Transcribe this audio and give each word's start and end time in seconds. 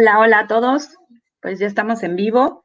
Hola, 0.00 0.18
hola 0.18 0.38
a 0.38 0.46
todos. 0.46 0.96
Pues 1.42 1.58
ya 1.58 1.66
estamos 1.66 2.02
en 2.02 2.16
vivo. 2.16 2.64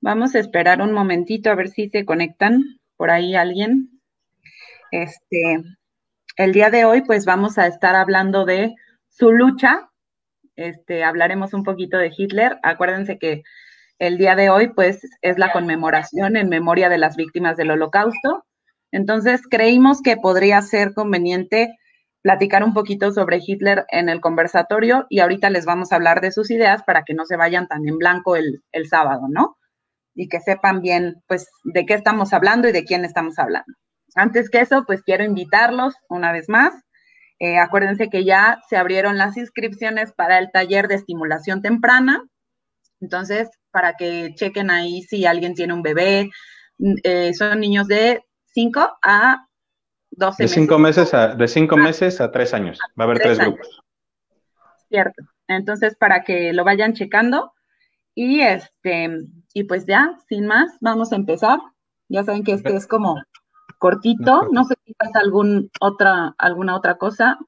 Vamos 0.00 0.34
a 0.34 0.40
esperar 0.40 0.82
un 0.82 0.92
momentito 0.92 1.48
a 1.48 1.54
ver 1.54 1.68
si 1.68 1.88
se 1.88 2.04
conectan 2.04 2.80
por 2.96 3.12
ahí 3.12 3.36
alguien. 3.36 4.00
Este, 4.90 5.62
el 6.36 6.52
día 6.52 6.70
de 6.70 6.84
hoy, 6.84 7.02
pues 7.02 7.24
vamos 7.24 7.56
a 7.56 7.68
estar 7.68 7.94
hablando 7.94 8.44
de 8.44 8.74
su 9.08 9.30
lucha. 9.30 9.90
Este, 10.56 11.04
hablaremos 11.04 11.54
un 11.54 11.62
poquito 11.62 11.98
de 11.98 12.12
Hitler. 12.16 12.58
Acuérdense 12.64 13.16
que 13.16 13.44
el 14.00 14.18
día 14.18 14.34
de 14.34 14.50
hoy, 14.50 14.70
pues, 14.74 15.08
es 15.20 15.38
la 15.38 15.52
conmemoración 15.52 16.36
en 16.36 16.48
memoria 16.48 16.88
de 16.88 16.98
las 16.98 17.14
víctimas 17.14 17.56
del 17.56 17.70
Holocausto. 17.70 18.44
Entonces, 18.90 19.42
creímos 19.48 20.02
que 20.02 20.16
podría 20.16 20.60
ser 20.62 20.94
conveniente 20.94 21.78
platicar 22.22 22.62
un 22.62 22.72
poquito 22.72 23.10
sobre 23.12 23.40
Hitler 23.44 23.84
en 23.90 24.08
el 24.08 24.20
conversatorio 24.20 25.06
y 25.10 25.20
ahorita 25.20 25.50
les 25.50 25.64
vamos 25.64 25.92
a 25.92 25.96
hablar 25.96 26.20
de 26.20 26.30
sus 26.30 26.50
ideas 26.50 26.82
para 26.84 27.02
que 27.02 27.14
no 27.14 27.26
se 27.26 27.36
vayan 27.36 27.66
tan 27.66 27.86
en 27.86 27.98
blanco 27.98 28.36
el, 28.36 28.62
sábado, 28.88 29.26
¿no? 29.28 29.56
Y 30.14 30.28
que 30.28 30.40
sepan 30.40 30.80
bien, 30.80 31.22
pues, 31.26 31.48
de 31.64 31.84
qué 31.84 31.94
estamos 31.94 32.32
hablando 32.32 32.68
y 32.68 32.72
de 32.72 32.84
quién 32.84 33.04
estamos 33.04 33.38
hablando. 33.38 33.72
Antes 34.14 34.50
que 34.50 34.60
eso, 34.60 34.84
pues 34.86 35.02
quiero 35.02 35.24
invitarlos 35.24 35.94
una 36.08 36.32
vez 36.32 36.48
más. 36.48 36.74
Eh, 37.40 37.58
acuérdense 37.58 38.08
que 38.08 38.24
ya 38.24 38.60
se 38.68 38.76
abrieron 38.76 39.18
las 39.18 39.36
inscripciones 39.36 40.12
para 40.12 40.38
el 40.38 40.50
taller 40.52 40.86
de 40.86 40.96
estimulación 40.96 41.60
temprana. 41.60 42.22
Entonces, 43.00 43.48
para 43.72 43.94
que 43.94 44.32
chequen 44.36 44.70
ahí 44.70 45.02
si 45.02 45.26
alguien 45.26 45.54
tiene 45.54 45.72
un 45.72 45.82
bebé, 45.82 46.30
eh, 47.02 47.34
son 47.34 47.58
niños 47.58 47.88
de 47.88 48.22
5 48.54 48.98
a 49.02 49.46
de 50.12 50.48
cinco 50.48 50.78
meses. 50.78 51.14
a, 51.14 51.28
de 51.28 51.48
cinco 51.48 51.76
ah. 51.76 51.82
meses 51.82 52.20
a 52.20 52.30
tres 52.30 52.54
años. 52.54 52.78
Va 52.98 53.04
a 53.04 53.06
haber 53.06 53.18
tres, 53.18 53.38
grupos. 53.38 53.82
Cierto. 54.88 55.22
Entonces, 55.48 55.96
para 55.96 56.22
que 56.22 56.52
lo 56.52 56.64
vayan 56.64 56.94
checando. 56.94 57.52
Y 58.14 58.40
este, 58.40 59.08
y 59.54 59.64
pues 59.64 59.86
ya, 59.86 60.18
sin 60.28 60.46
más, 60.46 60.76
vamos 60.80 61.12
a 61.12 61.16
empezar. 61.16 61.58
Ya 62.08 62.24
saben 62.24 62.44
que 62.44 62.52
este 62.52 62.76
es 62.76 62.86
como 62.86 63.22
cortito. 63.78 64.48
No 64.52 64.64
sé 64.64 64.74
si 64.84 64.92
pasa 64.94 65.20
algún 65.20 65.70
otra, 65.80 66.34
alguna 66.36 66.76
otra 66.76 66.98
cosa. 66.98 67.38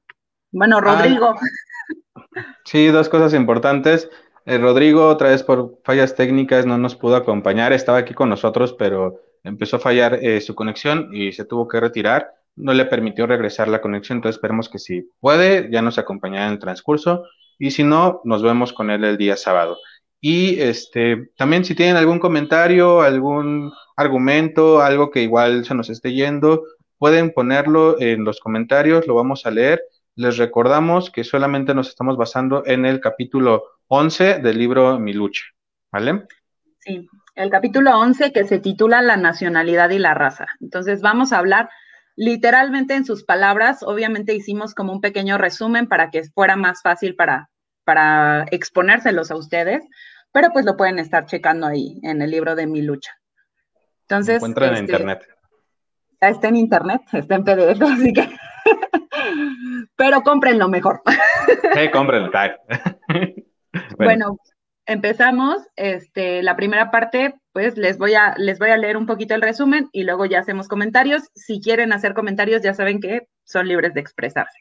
Bueno, 0.51 0.77
ah, 0.77 0.81
Rodrigo. 0.81 1.35
sí, 2.65 2.87
dos 2.87 3.09
cosas 3.09 3.33
importantes. 3.35 4.09
Eh, 4.45 4.57
Rodrigo, 4.57 5.07
otra 5.07 5.29
vez 5.29 5.43
por 5.43 5.79
fallas 5.83 6.15
técnicas, 6.15 6.65
no 6.65 6.77
nos 6.77 6.95
pudo 6.95 7.15
acompañar. 7.15 7.73
Estaba 7.73 7.99
aquí 7.99 8.15
con 8.15 8.29
nosotros, 8.29 8.73
pero 8.73 9.21
empezó 9.43 9.77
a 9.77 9.79
fallar 9.79 10.15
eh, 10.15 10.41
su 10.41 10.55
conexión 10.55 11.09
y 11.13 11.31
se 11.31 11.45
tuvo 11.45 11.67
que 11.67 11.79
retirar 11.79 12.34
no 12.55 12.73
le 12.73 12.85
permitió 12.85 13.27
regresar 13.27 13.67
la 13.67 13.81
conexión, 13.81 14.17
entonces 14.17 14.37
esperemos 14.37 14.69
que 14.69 14.79
si 14.79 15.09
puede, 15.19 15.69
ya 15.71 15.81
nos 15.81 15.97
acompañará 15.97 16.47
en 16.47 16.53
el 16.53 16.59
transcurso 16.59 17.25
y 17.57 17.71
si 17.71 17.83
no, 17.83 18.21
nos 18.23 18.43
vemos 18.43 18.73
con 18.73 18.89
él 18.89 19.03
el 19.03 19.17
día 19.17 19.37
sábado. 19.37 19.77
Y 20.21 20.59
este, 20.59 21.29
también 21.37 21.65
si 21.65 21.75
tienen 21.75 21.97
algún 21.97 22.19
comentario, 22.19 23.01
algún 23.01 23.71
argumento, 23.95 24.81
algo 24.81 25.11
que 25.11 25.21
igual 25.21 25.65
se 25.65 25.75
nos 25.75 25.89
esté 25.89 26.13
yendo, 26.13 26.63
pueden 26.97 27.31
ponerlo 27.31 27.99
en 28.01 28.23
los 28.23 28.39
comentarios, 28.39 29.07
lo 29.07 29.15
vamos 29.15 29.45
a 29.45 29.51
leer. 29.51 29.81
Les 30.15 30.37
recordamos 30.37 31.11
que 31.11 31.23
solamente 31.23 31.75
nos 31.75 31.89
estamos 31.89 32.17
basando 32.17 32.65
en 32.65 32.85
el 32.85 33.01
capítulo 33.01 33.65
11 33.87 34.39
del 34.39 34.57
libro 34.57 34.97
Mi 34.97 35.13
lucha, 35.13 35.43
¿vale? 35.91 36.23
Sí, 36.79 37.07
el 37.35 37.49
capítulo 37.49 37.99
11 37.99 38.31
que 38.31 38.45
se 38.45 38.59
titula 38.59 39.01
La 39.01 39.17
nacionalidad 39.17 39.89
y 39.89 39.99
la 39.99 40.13
raza. 40.13 40.47
Entonces 40.61 41.01
vamos 41.01 41.33
a 41.33 41.39
hablar 41.39 41.69
literalmente 42.15 42.95
en 42.95 43.05
sus 43.05 43.23
palabras, 43.23 43.83
obviamente 43.83 44.33
hicimos 44.33 44.73
como 44.73 44.93
un 44.93 45.01
pequeño 45.01 45.37
resumen 45.37 45.87
para 45.87 46.09
que 46.09 46.23
fuera 46.23 46.55
más 46.55 46.81
fácil 46.81 47.15
para, 47.15 47.49
para 47.83 48.45
exponérselos 48.51 49.31
a 49.31 49.35
ustedes, 49.35 49.83
pero 50.31 50.49
pues 50.51 50.65
lo 50.65 50.77
pueden 50.77 50.99
estar 50.99 51.25
checando 51.25 51.67
ahí 51.67 51.99
en 52.03 52.21
el 52.21 52.31
libro 52.31 52.55
de 52.55 52.67
Mi 52.67 52.81
Lucha. 52.81 53.11
Entonces. 54.01 54.35
Encuentran 54.35 54.69
en 54.69 54.75
este, 54.75 54.91
internet. 54.91 55.27
Está 56.21 56.47
en 56.47 56.55
internet, 56.55 57.01
está 57.13 57.35
en 57.35 57.43
PDF, 57.43 57.81
así 57.93 58.13
que. 58.13 58.29
pero 59.95 60.21
cómprenlo 60.21 60.67
mejor. 60.67 61.01
Sí, 61.73 61.89
cómprenlo. 61.91 62.31
bueno, 63.97 64.37
empezamos. 64.85 65.61
Este, 65.75 66.43
la 66.43 66.55
primera 66.55 66.91
parte, 66.91 67.35
pues 67.53 67.77
les 67.77 67.97
voy, 67.97 68.15
a, 68.15 68.35
les 68.37 68.59
voy 68.59 68.69
a 68.69 68.77
leer 68.77 68.97
un 68.97 69.05
poquito 69.05 69.35
el 69.35 69.41
resumen 69.41 69.89
y 69.91 70.03
luego 70.03 70.25
ya 70.25 70.39
hacemos 70.39 70.67
comentarios. 70.67 71.23
Si 71.35 71.61
quieren 71.61 71.93
hacer 71.93 72.13
comentarios, 72.13 72.61
ya 72.61 72.73
saben 72.73 72.99
que 72.99 73.27
son 73.43 73.67
libres 73.67 73.93
de 73.93 74.01
expresarse. 74.01 74.59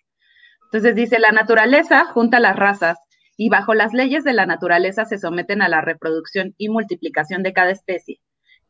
Entonces 0.65 0.95
dice, 0.95 1.19
la 1.19 1.31
naturaleza 1.31 2.05
junta 2.07 2.41
las 2.41 2.57
razas 2.57 2.99
y 3.37 3.49
bajo 3.49 3.75
las 3.75 3.93
leyes 3.93 4.25
de 4.25 4.33
la 4.33 4.47
naturaleza 4.47 5.05
se 5.05 5.19
someten 5.19 5.63
a 5.63 5.69
la 5.69 5.81
reproducción 5.81 6.55
y 6.59 6.69
multiplicación 6.69 7.43
de 7.43 7.53
cada 7.53 7.71
especie. 7.71 8.21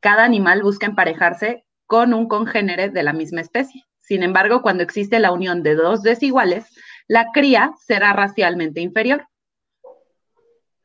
Cada 0.01 0.25
animal 0.25 0.63
busca 0.63 0.87
emparejarse 0.87 1.65
con 1.87 2.13
un 2.15 2.29
congénere 2.29 2.91
de 2.91 3.03
la 3.03 3.13
misma 3.13 3.41
especie. 3.41 3.85
Sin 4.01 4.23
embargo, 4.23 4.61
cuando 4.61 4.83
existe 4.83 5.19
la 5.19 5.33
unión 5.33 5.63
de 5.63 5.75
dos 5.75 6.03
desiguales, 6.03 6.67
la 7.09 7.27
cría 7.33 7.73
será 7.87 8.13
racialmente 8.13 8.81
inferior. 8.81 9.27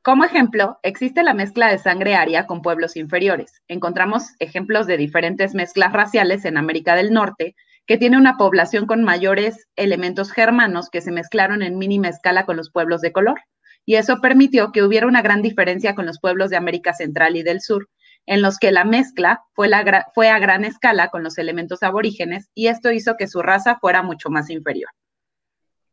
Como 0.01 0.23
ejemplo, 0.23 0.79
existe 0.81 1.23
la 1.23 1.33
mezcla 1.33 1.69
de 1.69 1.77
sangre 1.77 2.15
aria 2.15 2.47
con 2.47 2.61
pueblos 2.61 2.95
inferiores. 2.95 3.61
Encontramos 3.67 4.29
ejemplos 4.39 4.87
de 4.87 4.95
diferentes 4.95 5.53
mezclas 5.53 5.91
raciales 5.91 6.45
en 6.45 6.57
América 6.57 6.95
del 6.95 7.11
Norte, 7.11 7.55
que 7.85 7.97
tiene 7.97 8.17
una 8.17 8.37
población 8.37 8.85
con 8.85 9.03
mayores 9.03 9.67
elementos 9.75 10.31
germanos 10.31 10.89
que 10.89 11.01
se 11.01 11.11
mezclaron 11.11 11.61
en 11.63 11.77
mínima 11.77 12.07
escala 12.07 12.45
con 12.45 12.55
los 12.55 12.71
pueblos 12.71 13.01
de 13.01 13.11
color. 13.11 13.41
Y 13.85 13.95
eso 13.95 14.21
permitió 14.21 14.71
que 14.71 14.83
hubiera 14.83 15.07
una 15.07 15.21
gran 15.21 15.41
diferencia 15.41 15.95
con 15.95 16.05
los 16.05 16.19
pueblos 16.19 16.49
de 16.49 16.57
América 16.57 16.93
Central 16.93 17.35
y 17.35 17.43
del 17.43 17.59
Sur, 17.59 17.89
en 18.25 18.41
los 18.41 18.57
que 18.57 18.71
la 18.71 18.85
mezcla 18.85 19.43
fue, 19.53 19.69
fue 20.13 20.29
a 20.29 20.39
gran 20.39 20.63
escala 20.63 21.09
con 21.09 21.23
los 21.23 21.37
elementos 21.37 21.83
aborígenes 21.83 22.49
y 22.53 22.67
esto 22.67 22.91
hizo 22.91 23.17
que 23.17 23.27
su 23.27 23.41
raza 23.41 23.79
fuera 23.81 24.03
mucho 24.03 24.29
más 24.29 24.49
inferior. 24.49 24.91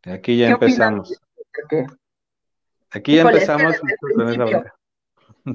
Aquí 0.05 0.37
ya 0.37 0.51
empezamos. 0.51 1.19
Aquí 2.91 3.19
empezamos 3.19 3.77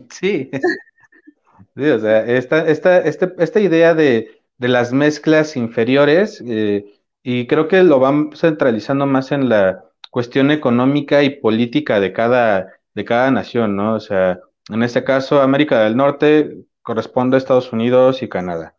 Sí. 0.10 0.50
sí, 1.76 1.84
o 1.84 2.00
sea, 2.00 2.26
esta, 2.26 2.68
esta, 2.68 3.00
este, 3.00 3.34
esta 3.38 3.60
idea 3.60 3.94
de, 3.94 4.38
las 4.58 4.94
mezclas 4.94 5.58
inferiores, 5.58 6.44
eh, 6.46 6.86
y 7.24 7.48
creo 7.48 7.68
que 7.68 7.84
lo 7.84 8.00
van 8.00 8.32
centralizando 8.36 9.06
más 9.08 9.32
en 9.32 9.50
la 9.50 9.84
cuestión 10.12 10.52
económica 10.52 11.24
y 11.24 11.32
política 11.32 12.00
de 12.00 12.14
cada, 12.14 12.74
de 12.94 13.06
cada 13.06 13.32
nación, 13.32 13.76
¿no? 13.76 13.96
O 13.96 14.00
sea, 14.00 14.40
en 14.70 14.84
este 14.84 15.04
caso, 15.04 15.42
América 15.42 15.82
del 15.84 15.98
Norte 15.98 16.66
corresponde 16.84 17.36
a 17.36 17.40
Estados 17.40 17.74
Unidos 17.74 18.22
y 18.22 18.30
Canadá. 18.30 18.76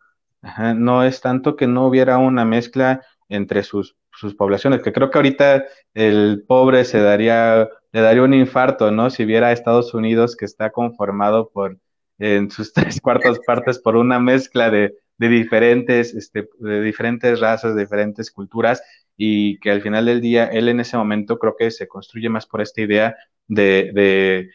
no 0.76 1.04
es 1.04 1.20
tanto 1.20 1.56
que 1.56 1.66
no 1.66 1.86
hubiera 1.86 2.18
una 2.18 2.44
mezcla 2.44 3.04
entre 3.34 3.62
sus, 3.62 3.96
sus 4.12 4.34
poblaciones, 4.34 4.82
que 4.82 4.92
creo 4.92 5.10
que 5.10 5.18
ahorita 5.18 5.64
el 5.94 6.44
pobre 6.46 6.84
se 6.84 7.00
daría 7.00 7.68
le 7.92 8.00
daría 8.00 8.22
un 8.22 8.34
infarto, 8.34 8.90
¿no? 8.90 9.10
Si 9.10 9.24
viera 9.24 9.48
a 9.48 9.52
Estados 9.52 9.94
Unidos 9.94 10.34
que 10.36 10.46
está 10.46 10.70
conformado 10.70 11.50
por, 11.50 11.78
en 12.18 12.50
sus 12.50 12.72
tres 12.74 13.00
cuartas 13.00 13.38
partes, 13.46 13.78
por 13.78 13.96
una 13.96 14.18
mezcla 14.18 14.70
de, 14.70 14.94
diferentes, 15.18 16.14
este, 16.14 16.48
de 16.58 16.80
diferentes 16.80 17.38
razas, 17.38 17.74
de 17.74 17.82
diferentes 17.82 18.30
culturas, 18.30 18.82
y 19.16 19.60
que 19.60 19.70
al 19.70 19.82
final 19.82 20.06
del 20.06 20.20
día, 20.20 20.46
él 20.46 20.68
en 20.68 20.80
ese 20.80 20.96
momento 20.96 21.38
creo 21.38 21.54
que 21.56 21.70
se 21.70 21.86
construye 21.86 22.28
más 22.28 22.46
por 22.46 22.62
esta 22.62 22.80
idea 22.80 23.14
de, 23.46 23.92
de, 23.94 24.50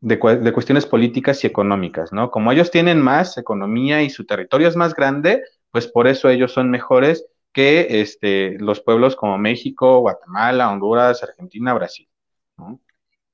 de, 0.00 0.52
cuestiones 0.52 0.86
políticas 0.86 1.42
y 1.42 1.46
económicas, 1.46 2.12
¿no? 2.12 2.30
Como 2.30 2.52
ellos 2.52 2.70
tienen 2.70 3.00
más 3.00 3.38
economía 3.38 4.02
y 4.02 4.10
su 4.10 4.26
territorio 4.26 4.68
es 4.68 4.76
más 4.76 4.94
grande, 4.94 5.42
pues 5.70 5.88
por 5.88 6.06
eso 6.06 6.28
ellos 6.28 6.52
son 6.52 6.70
mejores 6.70 7.26
que 7.56 8.02
este, 8.02 8.58
los 8.58 8.82
pueblos 8.82 9.16
como 9.16 9.38
México, 9.38 10.00
Guatemala, 10.00 10.70
Honduras, 10.70 11.22
Argentina, 11.22 11.72
Brasil. 11.72 12.06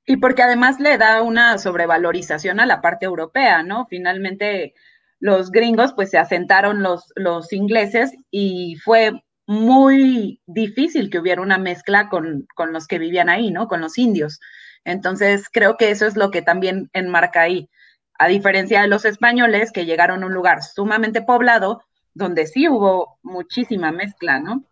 Y 0.05 0.15
porque 0.15 0.41
además 0.41 0.79
le 0.79 0.97
da 0.97 1.21
una 1.21 1.57
sobrevalorización 1.57 2.61
a 2.61 2.65
la 2.65 2.79
parte 2.79 3.05
europea, 3.05 3.63
¿no? 3.63 3.85
Finalmente 3.89 4.75
los 5.19 5.51
gringos 5.51 5.91
pues 5.91 6.09
se 6.09 6.19
asentaron 6.19 6.81
los, 6.81 7.11
los 7.17 7.51
ingleses 7.51 8.13
y 8.31 8.77
fue 8.77 9.11
muy 9.45 10.39
difícil 10.45 11.09
que 11.09 11.19
hubiera 11.19 11.41
una 11.41 11.57
mezcla 11.57 12.07
con, 12.07 12.47
con, 12.55 12.71
los 12.71 12.87
que 12.87 12.99
vivían 12.99 13.27
ahí, 13.27 13.51
¿no? 13.51 13.67
Con 13.67 13.81
los 13.81 13.97
indios. 13.97 14.39
Entonces, 14.85 15.49
creo 15.51 15.75
que 15.75 15.91
eso 15.91 16.07
es 16.07 16.15
lo 16.15 16.31
que 16.31 16.41
también 16.41 16.89
enmarca 16.93 17.41
ahí. 17.41 17.69
A 18.17 18.29
diferencia 18.29 18.83
de 18.83 18.87
los 18.87 19.03
españoles 19.03 19.73
que 19.73 19.85
llegaron 19.85 20.23
a 20.23 20.27
un 20.27 20.33
lugar 20.33 20.63
sumamente 20.63 21.21
poblado, 21.21 21.83
donde 22.13 22.45
sí 22.45 22.67
hubo 22.67 23.17
muchísima 23.23 23.91
mezcla, 23.91 24.39
¿no? 24.39 24.63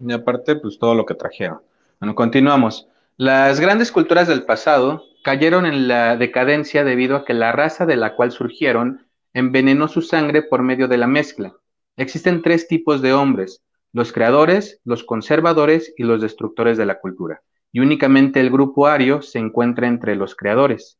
Y 0.00 0.12
aparte, 0.12 0.56
pues 0.56 0.78
todo 0.78 0.94
lo 0.94 1.06
que 1.06 1.14
trajeron. 1.14 1.60
Bueno, 2.00 2.14
continuamos. 2.14 2.88
Las 3.16 3.60
grandes 3.60 3.92
culturas 3.92 4.26
del 4.26 4.44
pasado 4.44 5.04
cayeron 5.22 5.66
en 5.66 5.86
la 5.86 6.16
decadencia 6.16 6.82
debido 6.82 7.16
a 7.16 7.24
que 7.24 7.34
la 7.34 7.52
raza 7.52 7.86
de 7.86 7.96
la 7.96 8.16
cual 8.16 8.32
surgieron 8.32 9.06
envenenó 9.34 9.88
su 9.88 10.02
sangre 10.02 10.42
por 10.42 10.62
medio 10.62 10.88
de 10.88 10.98
la 10.98 11.06
mezcla. 11.06 11.54
Existen 11.96 12.42
tres 12.42 12.66
tipos 12.66 13.02
de 13.02 13.12
hombres, 13.12 13.62
los 13.92 14.12
creadores, 14.12 14.80
los 14.84 15.04
conservadores 15.04 15.92
y 15.96 16.04
los 16.04 16.20
destructores 16.20 16.78
de 16.78 16.86
la 16.86 16.98
cultura. 17.00 17.42
y 17.74 17.80
únicamente 17.80 18.38
el 18.38 18.50
grupo 18.50 18.86
ario 18.86 19.22
se 19.22 19.38
encuentra 19.38 19.86
entre 19.86 20.14
los 20.14 20.34
creadores. 20.34 20.98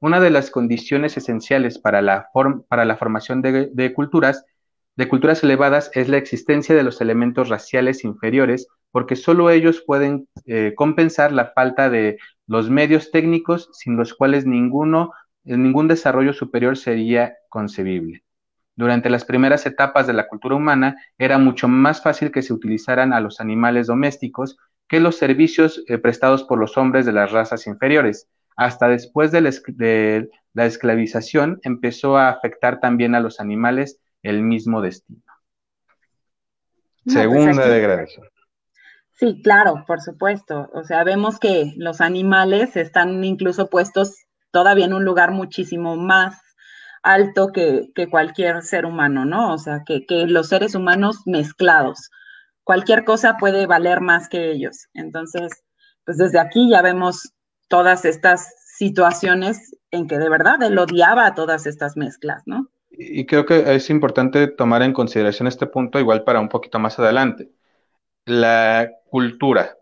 Una 0.00 0.20
de 0.20 0.28
las 0.28 0.50
condiciones 0.50 1.16
esenciales 1.16 1.78
para 1.78 2.02
la, 2.02 2.28
formación 2.98 3.40
de, 3.40 3.92
culturas, 3.94 4.44
de 5.00 5.08
culturas 5.08 5.42
elevadas 5.42 5.90
es 5.94 6.10
la 6.10 6.18
existencia 6.18 6.74
de 6.74 6.82
los 6.82 7.00
elementos 7.00 7.48
raciales 7.48 8.04
inferiores, 8.04 8.68
porque 8.90 9.16
solo 9.16 9.48
ellos 9.48 9.82
pueden 9.86 10.28
eh, 10.44 10.74
compensar 10.76 11.32
la 11.32 11.52
falta 11.54 11.88
de 11.88 12.18
los 12.46 12.68
medios 12.68 13.10
técnicos 13.10 13.70
sin 13.72 13.96
los 13.96 14.12
cuales 14.12 14.44
ninguno, 14.44 15.14
ningún 15.42 15.88
desarrollo 15.88 16.34
superior 16.34 16.76
sería 16.76 17.34
concebible. 17.48 18.24
Durante 18.76 19.08
las 19.08 19.24
primeras 19.24 19.64
etapas 19.64 20.06
de 20.06 20.12
la 20.12 20.28
cultura 20.28 20.54
humana 20.54 20.96
era 21.16 21.38
mucho 21.38 21.66
más 21.66 22.02
fácil 22.02 22.30
que 22.30 22.42
se 22.42 22.52
utilizaran 22.52 23.14
a 23.14 23.20
los 23.20 23.40
animales 23.40 23.86
domésticos 23.86 24.58
que 24.86 25.00
los 25.00 25.16
servicios 25.16 25.82
eh, 25.88 25.96
prestados 25.96 26.44
por 26.44 26.58
los 26.58 26.76
hombres 26.76 27.06
de 27.06 27.12
las 27.12 27.32
razas 27.32 27.66
inferiores. 27.66 28.28
Hasta 28.54 28.86
después 28.88 29.32
de 29.32 29.40
la, 30.52 30.66
esclavización 30.66 31.58
empezó 31.62 32.18
a 32.18 32.28
afectar 32.28 32.80
también 32.80 33.14
a 33.14 33.20
los 33.20 33.40
animales 33.40 33.98
el 34.22 34.42
mismo 34.42 34.80
destino. 34.80 35.22
Pues 37.04 37.14
Segunda 37.14 37.66
degradación. 37.66 38.26
Sí, 39.12 39.40
claro, 39.42 39.84
por 39.86 40.00
supuesto. 40.00 40.70
O 40.72 40.84
sea, 40.84 41.04
vemos 41.04 41.38
que 41.38 41.74
los 41.76 42.00
animales 42.00 42.76
están 42.76 43.22
incluso 43.22 43.68
puestos 43.68 44.14
todavía 44.50 44.86
en 44.86 44.94
un 44.94 45.04
lugar 45.04 45.30
muchísimo 45.30 45.96
más 45.96 46.40
alto 47.02 47.52
que, 47.52 47.90
cualquier 48.10 48.62
ser 48.62 48.86
humano, 48.86 49.24
¿no? 49.24 49.52
O 49.52 49.58
sea, 49.58 49.82
que, 49.84 50.04
los 50.26 50.48
seres 50.48 50.74
humanos 50.74 51.20
mezclados. 51.26 52.10
Cualquier 52.64 53.04
cosa 53.04 53.36
puede 53.38 53.66
valer 53.66 54.00
más 54.00 54.28
que 54.28 54.52
ellos. 54.52 54.88
Entonces, 54.94 55.50
pues 56.04 56.18
desde 56.18 56.38
aquí 56.38 56.70
ya 56.70 56.82
vemos 56.82 57.34
todas 57.68 58.04
estas 58.04 58.54
situaciones 58.76 59.76
en 59.90 60.06
que 60.06 60.18
de 60.18 60.28
verdad 60.28 60.62
él 60.62 60.78
odiaba 60.78 61.26
a 61.26 61.34
todas 61.34 61.66
estas 61.66 61.96
mezclas, 61.96 62.42
¿no? 62.46 62.70
Y 62.90 63.26
creo 63.26 63.46
que 63.46 63.74
es 63.74 63.90
importante 63.90 64.46
tomar 64.48 64.82
en 64.82 64.92
consideración 64.92 65.48
este 65.48 65.66
punto 65.66 65.98
igual 65.98 66.24
para 66.24 66.40
un 66.40 66.48
poquito 66.48 66.78
más 66.78 66.98
adelante. 66.98 67.50
La 68.26 68.90
cultura. 69.10 69.76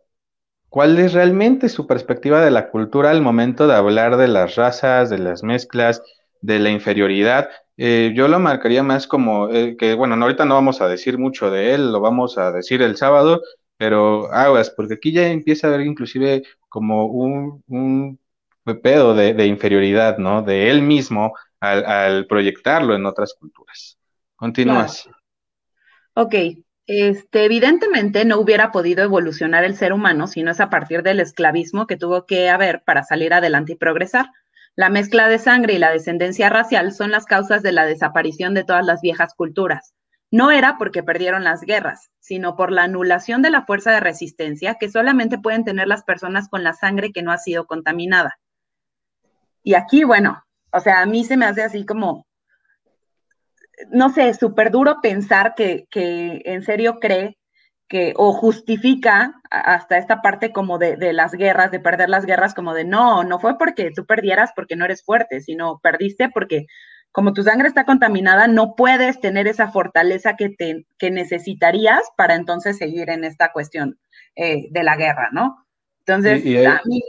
¿Cuál 0.68 0.98
es 0.98 1.14
realmente 1.14 1.68
su 1.68 1.86
perspectiva 1.86 2.44
de 2.44 2.50
la 2.50 2.70
cultura 2.70 3.10
al 3.10 3.22
momento 3.22 3.66
de 3.66 3.74
hablar 3.74 4.16
de 4.18 4.28
las 4.28 4.56
razas, 4.56 5.10
de 5.10 5.18
las 5.18 5.42
mezclas, 5.42 6.02
de 6.40 6.58
la 6.58 6.70
inferioridad. 6.70 7.50
Eh, 7.76 8.12
yo 8.14 8.28
lo 8.28 8.38
marcaría 8.40 8.82
más 8.82 9.06
como 9.06 9.48
eh, 9.50 9.76
que, 9.76 9.94
bueno, 9.94 10.14
ahorita 10.16 10.44
no 10.44 10.54
vamos 10.54 10.80
a 10.80 10.88
decir 10.88 11.18
mucho 11.18 11.50
de 11.50 11.74
él, 11.74 11.92
lo 11.92 12.00
vamos 12.00 12.38
a 12.38 12.52
decir 12.52 12.82
el 12.82 12.96
sábado, 12.96 13.42
pero 13.76 14.32
aguas, 14.32 14.70
porque 14.70 14.94
aquí 14.94 15.12
ya 15.12 15.28
empieza 15.28 15.68
a 15.68 15.74
haber 15.74 15.86
inclusive 15.86 16.42
como 16.68 17.06
un, 17.06 17.62
un 17.68 18.18
pedo 18.82 19.14
de, 19.14 19.46
inferioridad, 19.46 20.18
¿no? 20.18 20.42
De 20.42 20.70
él 20.70 20.82
mismo 20.82 21.34
al, 21.60 22.26
proyectarlo 22.26 22.94
en 22.94 23.06
otras 23.06 23.34
culturas. 23.38 23.98
Continúas. 24.36 25.08
Ok, 26.14 26.34
este, 26.86 27.44
evidentemente 27.44 28.24
no 28.24 28.38
hubiera 28.38 28.72
podido 28.72 29.04
evolucionar 29.04 29.64
el 29.64 29.76
ser 29.76 29.92
humano 29.92 30.26
si 30.26 30.42
no 30.42 30.50
es 30.50 30.60
a 30.60 30.70
partir 30.70 31.02
del 31.02 31.20
esclavismo 31.20 31.86
que 31.86 31.96
tuvo 31.96 32.24
que 32.24 32.48
haber 32.48 32.82
para 32.84 33.02
salir 33.02 33.34
adelante 33.34 33.72
y 33.72 33.76
progresar. 33.76 34.26
La 34.74 34.90
mezcla 34.90 35.28
de 35.28 35.38
sangre 35.38 35.74
y 35.74 35.78
la 35.78 35.90
descendencia 35.90 36.48
racial 36.48 36.92
son 36.92 37.10
las 37.10 37.24
causas 37.24 37.62
de 37.62 37.72
la 37.72 37.84
desaparición 37.84 38.54
de 38.54 38.64
todas 38.64 38.86
las 38.86 39.00
viejas 39.00 39.34
culturas. 39.34 39.92
No 40.30 40.50
era 40.50 40.76
porque 40.78 41.02
perdieron 41.02 41.42
las 41.42 41.62
guerras, 41.62 42.10
sino 42.20 42.54
por 42.54 42.70
la 42.70 42.84
anulación 42.84 43.42
de 43.42 43.50
la 43.50 43.64
fuerza 43.64 43.92
de 43.92 44.00
resistencia 44.00 44.74
que 44.74 44.90
solamente 44.90 45.38
pueden 45.38 45.64
tener 45.64 45.88
las 45.88 46.04
personas 46.04 46.48
con 46.48 46.62
la 46.62 46.74
sangre 46.74 47.12
que 47.12 47.22
no 47.22 47.32
ha 47.32 47.38
sido 47.38 47.66
contaminada. 47.66 48.38
Y 49.62 49.74
aquí, 49.74 50.04
bueno, 50.04 50.42
o 50.72 50.80
sea, 50.80 51.00
a 51.00 51.06
mí 51.06 51.24
se 51.24 51.36
me 51.36 51.46
hace 51.46 51.62
así 51.62 51.84
como, 51.86 52.26
no 53.90 54.10
sé, 54.10 54.34
súper 54.34 54.70
duro 54.70 55.00
pensar 55.00 55.54
que, 55.54 55.86
que 55.90 56.42
en 56.44 56.62
serio 56.62 56.98
cree 57.00 57.38
que 57.88 58.12
o 58.16 58.32
justifica 58.34 59.34
hasta 59.50 59.96
esta 59.96 60.20
parte 60.20 60.52
como 60.52 60.78
de, 60.78 61.12
las 61.12 61.32
guerras, 61.32 61.70
de 61.70 61.80
perder 61.80 62.10
las 62.10 62.26
guerras, 62.26 62.54
como 62.54 62.74
de 62.74 62.84
no, 62.84 63.24
no 63.24 63.38
fue 63.40 63.56
porque 63.56 63.90
tú 63.90 64.04
perdieras 64.04 64.52
porque 64.54 64.76
no 64.76 64.84
eres 64.84 65.02
fuerte, 65.02 65.40
sino 65.40 65.80
perdiste 65.82 66.28
porque 66.28 66.66
como 67.10 67.32
tu 67.32 67.42
sangre 67.42 67.66
está 67.66 67.86
contaminada, 67.86 68.46
no 68.46 68.74
puedes 68.76 69.18
tener 69.20 69.48
esa 69.48 69.70
fortaleza 69.70 70.36
que, 70.36 70.50
te, 70.50 70.86
que 70.98 71.10
necesitarías 71.10 72.02
para 72.16 72.34
entonces 72.34 72.76
seguir 72.76 73.08
en 73.08 73.24
esta 73.24 73.50
cuestión 73.52 73.98
eh, 74.36 74.68
de 74.70 74.82
la 74.82 74.96
guerra, 74.96 75.30
¿no? 75.32 75.56
Entonces, 76.00 76.44
y, 76.44 76.58
ahí, 76.58 77.02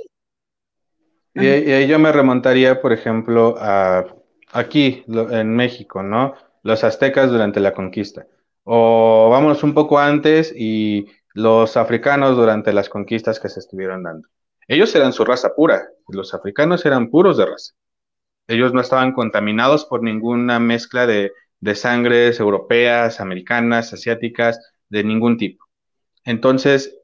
y, 1.40 1.88
yo 1.88 2.00
me 2.00 2.12
remontaría, 2.12 2.82
por 2.82 2.94
ejemplo, 2.94 3.56
a 3.60 4.06
aquí 4.52 5.04
en 5.08 5.56
México, 5.56 6.02
¿no? 6.04 6.34
Los 6.64 6.84
aztecas 6.84 7.30
durante 7.30 7.60
la 7.60 7.74
conquista 7.74 8.26
o 8.72 9.30
vámonos 9.32 9.64
un 9.64 9.74
poco 9.74 9.98
antes 9.98 10.54
y 10.56 11.08
los 11.34 11.76
africanos 11.76 12.36
durante 12.38 12.72
las 12.72 12.88
conquistas 12.88 13.40
que 13.40 13.50
se 13.50 13.60
estuvieron 13.60 14.04
dando. 14.04 14.28
Ellos 14.68 14.94
eran 14.94 15.12
su 15.12 15.26
raza 15.26 15.56
pura, 15.56 15.88
los 16.08 16.36
africanos 16.36 16.86
eran 16.86 17.10
puros 17.10 17.38
de 17.38 17.48
raza. 17.48 17.74
Ellos 18.48 18.72
no 18.72 18.82
estaban 18.82 19.14
contaminados 19.14 19.86
por 19.86 20.04
ninguna 20.04 20.60
mezcla 20.60 21.08
de, 21.08 21.32
sangres 21.74 22.40
europeas, 22.40 23.20
americanas, 23.20 23.92
asiáticas, 23.92 24.60
de 24.88 25.04
ningún 25.04 25.38
tipo. 25.38 25.66
Entonces, 26.24 26.96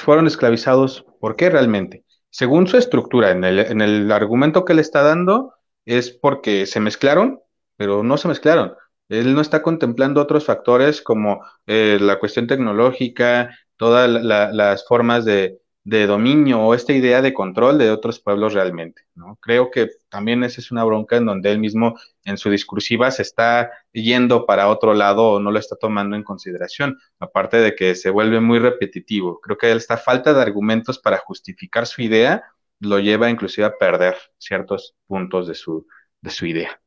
fueron 0.00 0.28
esclavizados. 0.28 1.04
¿Por 1.18 1.34
qué 1.34 1.50
realmente? 1.50 2.03
Según 2.34 2.66
su 2.66 2.76
estructura, 2.78 3.30
en 3.30 3.44
el, 3.44 3.60
en 3.60 3.80
el 3.80 4.10
argumento 4.10 4.64
que 4.64 4.74
le 4.74 4.82
está 4.82 5.02
dando, 5.02 5.54
es 5.84 6.10
porque 6.10 6.66
se 6.66 6.80
mezclaron, 6.80 7.38
pero 7.76 8.02
no 8.02 8.16
se 8.16 8.26
mezclaron. 8.26 8.74
Él 9.08 9.36
no 9.36 9.40
está 9.40 9.62
contemplando 9.62 10.20
otros 10.20 10.44
factores 10.44 11.00
como 11.00 11.44
eh, 11.68 11.96
la 12.00 12.18
cuestión 12.18 12.48
tecnológica, 12.48 13.56
todas 13.76 14.10
las 14.10 14.84
formas 14.84 15.24
de, 15.24 15.60
dominio 15.84 16.62
o 16.62 16.74
esta 16.74 16.92
idea 16.92 17.20
de 17.20 17.34
control 17.34 17.78
de 17.78 17.90
otros 17.90 18.18
pueblos 18.18 18.54
realmente. 18.54 19.02
¿no? 19.14 19.36
Creo 19.40 19.70
que 19.70 19.90
también 20.08 20.42
esa 20.42 20.60
es 20.60 20.72
una 20.72 20.82
bronca 20.84 21.16
en 21.16 21.26
donde 21.26 21.52
él 21.52 21.58
mismo 21.58 21.98
en 22.24 22.38
su 22.38 22.50
discursiva 22.50 23.10
se 23.10 23.22
está 23.22 23.70
yendo 23.92 24.46
para 24.46 24.68
otro 24.68 24.94
lado 24.94 25.32
o 25.32 25.40
no 25.40 25.50
lo 25.50 25.58
está 25.58 25.76
tomando 25.76 26.16
en 26.16 26.22
consideración, 26.22 26.98
aparte 27.18 27.58
de 27.58 27.74
que 27.74 27.94
se 27.94 28.10
vuelve 28.10 28.40
muy 28.40 28.58
repetitivo. 28.58 29.40
Creo 29.40 29.58
que 29.58 29.72
esta 29.72 29.98
falta 29.98 30.32
de 30.32 30.40
argumentos 30.40 30.98
para 30.98 31.18
justificar 31.18 31.86
su 31.86 32.02
idea 32.02 32.44
lo 32.80 32.98
lleva 32.98 33.30
inclusive 33.30 33.66
a 33.66 33.76
perder 33.76 34.16
ciertos 34.38 34.94
puntos 35.06 35.46
de 35.46 35.54
su, 35.54 35.86
de 36.20 36.30
su 36.30 36.46
idea. 36.46 36.80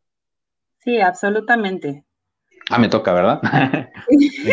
Sí, 0.79 0.99
absolutamente. 0.99 2.03
Ah, 2.69 2.79
me 2.79 2.89
toca, 2.89 3.13
¿verdad? 3.13 3.41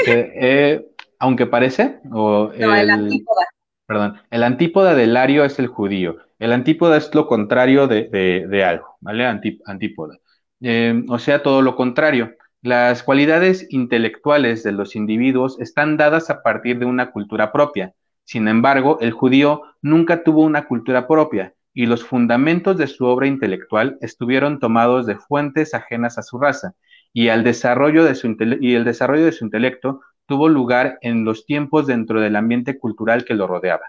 Eh, 0.07 0.85
aunque 1.19 1.47
parece, 1.47 2.01
o 2.13 2.53
el, 2.53 2.91
antípoda. 2.91 3.47
Perdón, 3.87 4.21
el 4.31 4.43
antípoda 4.43 4.95
del 4.95 5.14
Lario 5.14 5.45
es 5.45 5.59
el 5.59 5.67
judío. 5.67 6.17
El 6.38 6.53
antípoda 6.53 6.97
es 6.97 7.14
lo 7.14 7.26
contrario 7.26 7.87
de, 7.87 8.64
algo, 8.64 8.97
¿vale? 9.00 9.26
antípoda. 9.26 10.19
Eh, 10.61 11.03
o 11.09 11.19
sea, 11.19 11.43
todo 11.43 11.62
lo 11.62 11.76
contrario. 11.76 12.35
Las 12.62 13.03
cualidades 13.03 13.67
intelectuales 13.71 14.62
de 14.62 14.73
los 14.73 14.97
individuos 14.97 15.61
están 15.61 15.99
dadas 15.99 16.31
a 16.31 16.43
partir 16.43 16.79
de 16.79 16.87
una 16.87 17.11
cultura 17.11 17.53
propia. 17.53 17.95
Sin 18.25 18.49
embargo, 18.49 18.99
el 19.00 19.12
judío 19.12 19.62
nunca 19.83 20.25
tuvo 20.25 20.43
una 20.43 20.67
cultura 20.67 21.07
propia 21.07 21.55
y 21.75 21.87
los 21.87 22.05
fundamentos 22.05 22.79
de 22.79 22.87
su 22.87 23.05
obra 23.05 23.26
intelectual 23.26 23.99
estuvieron 24.00 24.61
tomados 24.61 25.07
de 25.07 25.17
fuentes 25.17 25.75
ajenas 25.75 26.17
a 26.17 26.23
su 26.23 26.38
raza 26.38 26.73
y, 27.12 27.26
desarrollo 27.26 28.05
de 28.05 28.14
su 28.14 28.35
y 28.61 28.75
el 28.75 28.85
desarrollo 28.85 29.26
de 29.26 29.33
su 29.33 29.45
intelecto 29.45 30.00
tuvo 30.26 30.49
lugar 30.49 30.99
en 31.00 31.25
los 31.25 31.47
tiempos 31.47 31.87
dentro 31.87 32.21
del 32.21 32.37
ambiente 32.37 32.78
cultural 32.78 33.25
que 33.25 33.35
lo 33.35 33.47
rodeaba. 33.47 33.87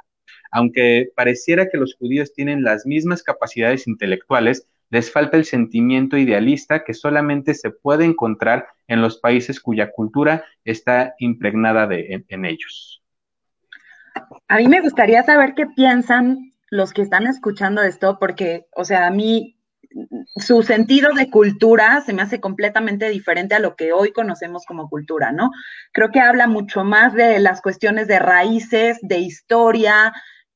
Aunque 0.51 1.10
pareciera 1.15 1.68
que 1.70 1.77
los 1.77 1.96
judíos 1.96 2.34
tienen 2.34 2.63
las 2.63 2.86
mismas 2.86 3.24
capacidades 3.24 3.88
intelectuales, 3.88 4.68
les 4.89 5.12
falta 5.12 5.38
el 5.38 5.46
sentimiento 5.46 6.18
idealista 6.18 6.84
que 6.84 6.94
solamente 6.94 7.54
se 7.54 7.72
puede 7.72 8.06
encontrar 8.06 8.68
en 8.88 9.01
los 9.01 9.18
países 9.18 9.60
cuya 9.60 9.92
cultura 9.92 10.46
está 10.63 11.15
impregnada 11.20 11.88
de, 11.88 12.24
en 12.27 12.46
ellos. 12.46 13.01
A 14.48 14.58
mí 14.58 14.68
me 14.68 14.82
gustaría 14.82 15.24
saber 15.24 15.56
qué 15.56 15.65
piensan 15.68 16.51
los 16.70 16.94
que 16.94 17.01
están 17.01 17.27
escuchando 17.27 17.82
esto, 17.82 18.18
porque, 18.20 18.68
o 18.75 18.86
sea, 18.86 19.08
a 19.08 19.12
mí 19.12 19.55
su 20.36 20.64
sentido 20.64 21.14
de 21.14 21.30
cultura 21.30 22.02
se 22.02 22.14
me 22.14 22.22
hace 22.22 22.40
completamente 22.40 23.10
diferente 23.10 23.56
a 23.56 23.60
lo 23.60 23.75
que 23.75 23.94
hoy 23.94 24.12
conocemos 24.12 24.66
como 24.66 24.90
cultura, 24.90 25.32
¿no? 25.32 25.52
Creo 25.94 26.10
que 26.12 26.20
habla 26.20 26.48
mucho 26.48 26.84
más 26.84 27.14
de 27.14 27.40
las 27.40 27.62
cuestiones 27.62 28.08
de 28.08 28.20
raíces, 28.20 29.00
de 29.02 29.20
historia, 29.20 30.14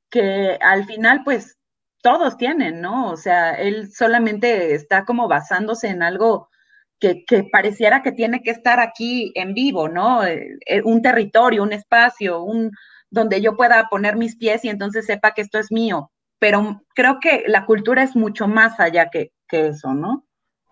que 0.09 0.57
al 0.61 0.85
final, 0.85 1.23
pues, 1.23 1.57
todos 2.01 2.37
tienen, 2.37 2.81
¿no? 2.81 3.11
O 3.11 3.17
sea, 3.17 3.53
él 3.53 3.91
solamente 3.91 4.73
está 4.73 5.05
como 5.05 5.27
basándose 5.27 5.87
en 5.89 6.03
algo 6.03 6.49
que, 6.99 7.23
pareciera 7.51 8.01
que 8.03 8.11
tiene 8.11 8.41
que 8.43 8.51
estar 8.51 8.79
aquí 8.79 9.31
en 9.35 9.53
vivo, 9.53 9.87
¿no? 9.89 10.25
Eh, 10.25 10.57
eh, 10.65 10.81
un 10.83 11.01
territorio, 11.01 11.63
un 11.63 11.73
espacio, 11.73 12.43
un, 12.43 12.71
donde 13.09 13.41
yo 13.41 13.55
pueda 13.55 13.87
poner 13.89 14.17
mis 14.17 14.35
pies 14.35 14.65
y 14.65 14.69
entonces 14.69 15.05
sepa 15.05 15.33
que 15.33 15.41
esto 15.41 15.59
es 15.59 15.71
mío. 15.71 16.11
Pero 16.39 16.81
creo 16.95 17.19
que 17.19 17.43
la 17.47 17.65
cultura 17.65 18.03
es 18.03 18.15
mucho 18.15 18.47
más 18.47 18.79
allá 18.79 19.09
que, 19.09 19.31
eso, 19.51 19.93
¿no? 19.93 20.25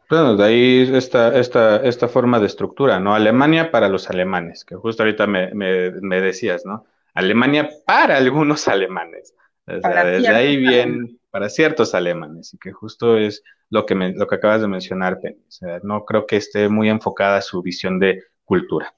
Bueno, 0.09 0.37
de 0.37 0.43
ahí 0.45 0.91
esta, 0.93 1.37
esta, 1.37 1.77
esta 1.77 2.07
forma 2.07 2.39
de 2.39 2.45
estructura, 2.45 2.99
¿no? 2.99 3.13
Alemania 3.13 3.71
para 3.71 3.89
los 3.89 4.09
alemanes, 4.09 4.63
que 4.63 4.75
justo 4.75 5.03
ahorita 5.03 5.27
me, 5.27 5.53
me, 5.53 6.21
decías, 6.21 6.65
¿no? 6.65 6.85
Alemania 7.13 7.69
para 7.85 8.17
algunos 8.17 8.67
alemanes. 8.67 9.33
O 9.65 9.81
sea, 9.81 10.05
desde 10.05 10.29
ahí 10.29 10.57
bien 10.57 11.19
para 11.29 11.49
ciertos 11.49 11.93
alemanes, 11.93 12.53
y 12.53 12.57
que 12.57 12.71
justo 12.71 13.17
es 13.17 13.43
lo 13.69 13.85
que, 13.85 13.95
me, 13.95 14.13
lo 14.13 14.27
que 14.27 14.35
acabas 14.35 14.61
de 14.61 14.67
mencionar, 14.67 15.19
Penny. 15.19 15.41
O 15.47 15.51
sea, 15.51 15.79
no 15.83 16.05
creo 16.05 16.25
que 16.25 16.37
esté 16.37 16.69
muy 16.69 16.89
enfocada 16.89 17.41
su 17.41 17.61
visión 17.61 17.99
de 17.99 18.23
cultura. 18.45 18.93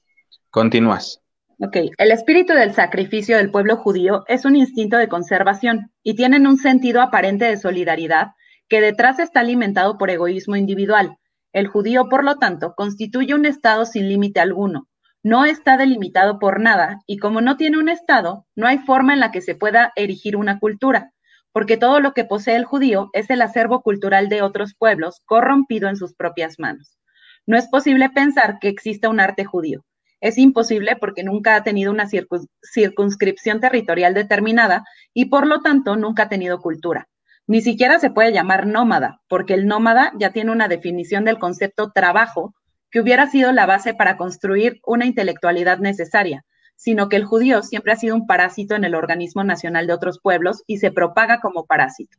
Continúas. 0.49 1.21
Ok, 1.61 1.75
el 1.97 2.11
espíritu 2.11 2.53
del 2.53 2.73
sacrificio 2.73 3.35
del 3.35 3.51
pueblo 3.51 3.75
judío 3.75 4.23
es 4.29 4.45
un 4.45 4.55
instinto 4.55 4.95
de 4.95 5.09
conservación 5.09 5.91
y 6.03 6.15
tienen 6.15 6.47
un 6.47 6.55
sentido 6.55 7.01
aparente 7.01 7.43
de 7.43 7.57
solidaridad 7.57 8.27
que 8.69 8.79
detrás 8.79 9.19
está 9.19 9.41
alimentado 9.41 9.97
por 9.97 10.09
egoísmo 10.09 10.55
individual. 10.55 11.17
El 11.51 11.67
judío, 11.67 12.07
por 12.07 12.23
lo 12.23 12.37
tanto, 12.37 12.75
constituye 12.77 13.33
un 13.33 13.45
Estado 13.45 13.85
sin 13.85 14.07
límite 14.07 14.39
alguno. 14.39 14.87
No 15.21 15.43
está 15.43 15.75
delimitado 15.75 16.39
por 16.39 16.61
nada 16.61 17.01
y 17.05 17.17
como 17.17 17.41
no 17.41 17.57
tiene 17.57 17.77
un 17.77 17.89
Estado, 17.89 18.45
no 18.55 18.65
hay 18.65 18.77
forma 18.77 19.11
en 19.11 19.19
la 19.19 19.31
que 19.31 19.41
se 19.41 19.53
pueda 19.53 19.91
erigir 19.97 20.37
una 20.37 20.59
cultura, 20.59 21.11
porque 21.51 21.75
todo 21.75 21.99
lo 21.99 22.13
que 22.13 22.23
posee 22.23 22.55
el 22.55 22.63
judío 22.63 23.09
es 23.11 23.29
el 23.29 23.41
acervo 23.41 23.81
cultural 23.81 24.29
de 24.29 24.43
otros 24.43 24.75
pueblos 24.75 25.21
corrompido 25.25 25.89
en 25.89 25.97
sus 25.97 26.13
propias 26.13 26.57
manos. 26.57 26.97
No 27.45 27.57
es 27.57 27.67
posible 27.67 28.09
pensar 28.11 28.59
que 28.61 28.69
exista 28.69 29.09
un 29.09 29.19
arte 29.19 29.43
judío 29.43 29.83
es 30.21 30.37
imposible 30.37 30.95
porque 30.99 31.23
nunca 31.23 31.55
ha 31.55 31.63
tenido 31.63 31.91
una 31.91 32.07
circunscripción 32.07 33.59
territorial 33.59 34.13
determinada 34.13 34.83
y 35.13 35.25
por 35.25 35.47
lo 35.47 35.61
tanto 35.61 35.95
nunca 35.95 36.23
ha 36.23 36.29
tenido 36.29 36.59
cultura. 36.59 37.07
Ni 37.47 37.61
siquiera 37.61 37.99
se 37.99 38.11
puede 38.11 38.31
llamar 38.31 38.67
nómada, 38.67 39.21
porque 39.27 39.53
el 39.53 39.65
nómada 39.65 40.11
ya 40.19 40.31
tiene 40.31 40.51
una 40.51 40.67
definición 40.67 41.25
del 41.25 41.39
concepto 41.39 41.91
trabajo 41.91 42.53
que 42.91 42.99
hubiera 42.99 43.27
sido 43.27 43.51
la 43.51 43.65
base 43.65 43.93
para 43.93 44.17
construir 44.17 44.79
una 44.85 45.05
intelectualidad 45.05 45.79
necesaria, 45.79 46.45
sino 46.75 47.09
que 47.09 47.15
el 47.15 47.25
judío 47.25 47.63
siempre 47.63 47.93
ha 47.93 47.97
sido 47.97 48.15
un 48.15 48.27
parásito 48.27 48.75
en 48.75 48.83
el 48.83 48.95
organismo 48.95 49.43
nacional 49.43 49.87
de 49.87 49.93
otros 49.93 50.19
pueblos 50.21 50.63
y 50.67 50.77
se 50.77 50.91
propaga 50.91 51.39
como 51.39 51.65
parásito. 51.65 52.17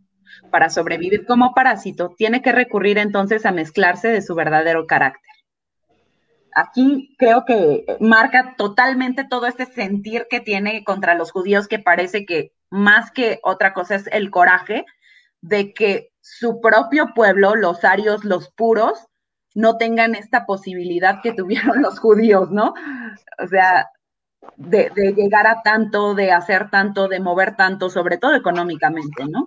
Para 0.50 0.71
sobrevivir 0.71 1.26
como 1.26 1.54
parásito, 1.54 2.14
tiene 2.16 2.40
que 2.40 2.52
recurrir 2.52 2.99
entonces 2.99 3.47
a 3.47 3.52
mezclarse 3.52 4.09
de 4.09 4.23
su 4.23 4.35
verdadero 4.35 4.87
carácter 4.87 5.39
aquí 6.54 7.14
creo 7.19 7.45
que 7.45 7.85
marca 8.00 8.54
totalmente 8.57 9.25
todo 9.25 9.47
este 9.47 9.66
sentir 9.66 10.26
que 10.28 10.40
tiene 10.40 10.85
contra 10.85 11.14
los 11.14 11.33
judíos, 11.33 11.69
que 11.69 11.78
parece 11.78 12.25
que 12.25 12.52
más 12.71 13.11
que 13.11 13.40
otra 13.42 13.73
cosa 13.73 13.97
es 13.97 14.07
el 14.09 14.30
coraje 14.30 14.85
de 15.40 15.73
que 15.73 16.12
su 16.21 16.61
propio 16.61 17.14
pueblo, 17.14 17.57
los 17.57 17.85
arios, 17.85 18.25
los 18.25 18.50
puros, 18.50 19.07
no 19.54 19.76
tengan 19.76 20.14
esta 20.14 20.47
posibilidad 20.47 21.21
que 21.23 21.33
tuvieron 21.33 21.83
los 21.83 21.99
judíos, 21.99 22.50
¿no? 22.50 22.75
O 23.42 23.47
sea, 23.49 23.90
de, 24.57 24.90
llegar 25.16 25.47
a 25.47 25.62
tanto, 25.62 26.14
de 26.14 26.33
hacer 26.33 26.71
tanto, 26.71 27.09
de 27.09 27.21
mover 27.21 27.57
tanto, 27.57 27.90
sobre 27.90 28.19
todo 28.19 28.35
económicamente, 28.35 29.25
¿no? 29.26 29.45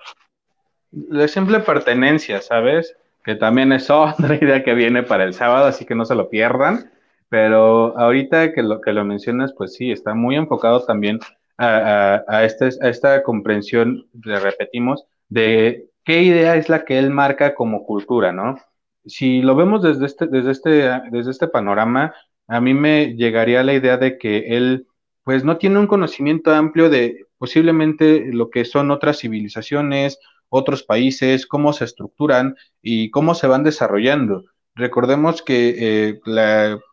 La 0.91 1.27
simple 1.27 1.59
pertenencia, 1.59 2.41
¿sabes? 2.41 2.95
Que 3.23 3.35
también 3.35 3.71
es 3.71 3.89
otra 3.89 4.35
idea 4.41 4.63
que 4.63 4.73
viene 4.73 5.03
para 5.03 5.23
el 5.23 5.33
sábado, 5.33 5.65
así 5.65 5.85
que 5.85 5.95
no 5.95 6.05
se 6.05 6.15
lo 6.15 6.29
pierdan. 6.29 6.91
Pero 7.29 7.97
ahorita 7.97 8.53
que 8.53 8.61
lo, 8.61 8.79
que 8.79 8.93
lo 8.93 9.03
mencionas, 9.05 9.53
pues 9.57 9.73
sí, 9.73 9.91
está 9.91 10.13
muy 10.13 10.35
enfocado 10.35 10.85
también 10.85 11.19
a, 11.57 12.23
a, 12.27 12.43
este, 12.43 12.69
a 12.81 12.89
esta 12.89 13.23
comprensión, 13.23 14.07
le 14.23 14.39
repetimos, 14.39 15.05
de 15.29 15.89
qué 16.03 16.21
idea 16.21 16.55
es 16.55 16.69
la 16.69 16.85
que 16.85 16.99
él 16.99 17.09
marca 17.09 17.55
como 17.55 17.85
cultura, 17.85 18.31
¿no? 18.31 18.59
Si 19.05 19.41
lo 19.41 19.55
vemos 19.55 19.81
desde 19.81 20.05
este, 20.05 20.27
desde 20.27 20.51
este, 20.51 20.69
desde 21.11 21.31
este 21.31 21.47
panorama, 21.47 22.13
a 22.47 22.61
mí 22.61 22.73
me 22.73 23.15
llegaría 23.15 23.63
la 23.63 23.73
idea 23.73 23.97
de 23.97 24.17
que 24.17 24.55
él, 24.55 24.87
pues 25.23 25.43
no 25.43 25.57
tiene 25.57 25.79
un 25.79 25.87
conocimiento 25.87 26.53
amplio 26.53 26.89
de 26.89 27.25
posiblemente 27.37 28.31
lo 28.31 28.49
que 28.49 28.63
son 28.65 28.91
otras 28.91 29.19
civilizaciones, 29.19 30.19
otros 30.53 30.83
países, 30.83 31.47
cómo 31.47 31.73
se 31.73 31.85
estructuran 31.85 32.55
y 32.81 33.09
cómo 33.09 33.33
se 33.33 33.47
van 33.47 33.63
desarrollando. 33.63 34.43
Recordemos 34.75 35.41
que 35.41 35.75
eh, 35.79 36.19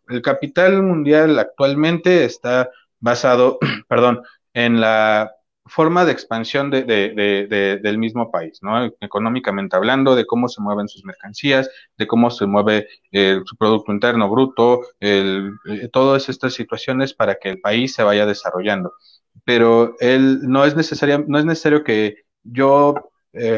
el 0.09 0.23
capital 0.23 0.83
mundial 0.83 1.39
actualmente 1.39 2.25
está 2.25 2.71
basado, 3.01 3.59
perdón, 3.89 4.23
en 4.55 4.81
la 4.81 5.31
forma 5.67 6.07
de 6.07 6.13
expansión 6.13 6.71
de, 6.71 6.85
del 7.83 7.99
mismo 7.99 8.31
país, 8.31 8.59
¿no? 8.63 8.87
Económicamente 9.01 9.77
hablando, 9.77 10.17
de 10.17 10.25
cómo 10.25 10.49
se 10.49 10.63
mueven 10.63 10.89
sus 10.89 11.05
mercancías, 11.05 11.71
de 11.99 12.07
cómo 12.07 12.31
se 12.31 12.47
mueve 12.47 12.89
eh, 13.13 13.41
su 13.45 13.57
Producto 13.57 13.93
Interno 13.93 14.29
Bruto, 14.31 14.81
el, 15.01 15.53
eh, 15.69 15.89
todas 15.93 16.31
estas 16.31 16.55
situaciones 16.55 17.13
para 17.13 17.35
que 17.35 17.51
el 17.51 17.61
país 17.61 17.93
se 17.93 18.03
vaya 18.03 18.25
desarrollando. 18.25 18.95
Pero 19.45 19.95
él 20.01 20.41
no 20.49 20.65
es 20.65 20.75
necesario, 20.75 21.25
no 21.29 21.39
es 21.39 21.45
necesario 21.45 21.85
que 21.85 22.25
yo, 22.43 23.10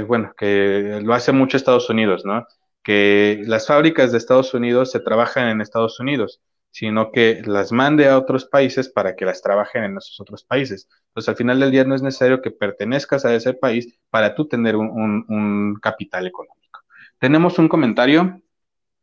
bueno, 0.07 0.33
que 0.37 1.01
lo 1.03 1.15
hace 1.15 1.33
mucho 1.33 1.57
Estados 1.57 1.89
Unidos, 1.91 2.25
¿no? 2.25 2.47
que 2.83 3.43
las 3.47 3.67
fábricas 3.67 4.13
de 4.13 4.19
Estados 4.19 4.55
Unidos 4.55 4.91
se 4.91 5.01
trabajan 5.01 5.49
en 5.49 5.61
Estados 5.61 6.01
Unidos, 6.01 6.41
sino 6.71 7.13
que 7.13 7.43
las 7.45 7.71
mande 7.71 8.09
a 8.09 8.19
otros 8.19 8.47
países 8.47 8.89
para 8.89 9.15
que 9.15 9.25
las 9.25 9.43
trabajen 9.43 9.85
en 9.85 9.97
esos 9.99 10.19
otros 10.21 10.43
países. 10.43 10.89
Entonces, 11.09 11.29
al 11.29 11.37
final 11.37 11.61
del 11.61 11.71
día 11.71 11.85
no 11.85 11.95
es 11.95 12.03
necesario 12.03 12.41
que 12.43 12.51
pertenezcas 12.51 13.25
a 13.25 13.35
ese 13.35 13.55
país 13.55 13.99
para 14.11 14.35
tú 14.35 14.49
tener 14.49 14.77
un, 14.77 15.79
capital 15.81 16.27
económico. 16.27 16.81
Tenemos 17.19 17.59
un 17.59 17.69
comentario 17.69 18.41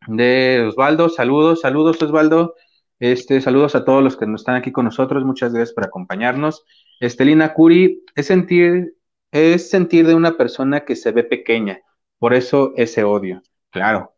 de 0.08 0.66
Osvaldo. 0.68 1.10
Saludos, 1.10 1.62
saludos 1.62 2.02
Osvaldo. 2.02 2.56
Este, 3.00 3.40
saludos 3.40 3.76
a 3.76 3.86
todos 3.86 4.04
los 4.04 4.18
que 4.18 4.26
nos 4.26 4.42
están 4.42 4.56
aquí 4.56 4.72
con 4.72 4.86
nosotros. 4.86 5.24
Muchas 5.24 5.54
gracias 5.54 5.74
por 5.74 5.86
acompañarnos. 5.86 6.66
Estelina 7.00 7.54
Curi, 7.54 8.04
es 8.16 8.26
sentir, 8.26 8.96
es 9.32 9.70
sentir 9.70 10.08
de 10.08 10.16
una 10.16 10.38
persona 10.38 10.86
que 10.86 10.96
se 10.96 11.12
ve 11.12 11.24
pequeña, 11.24 11.80
por 12.18 12.34
eso 12.34 12.74
ese 12.76 13.04
odio. 13.04 13.42
Claro, 13.70 14.16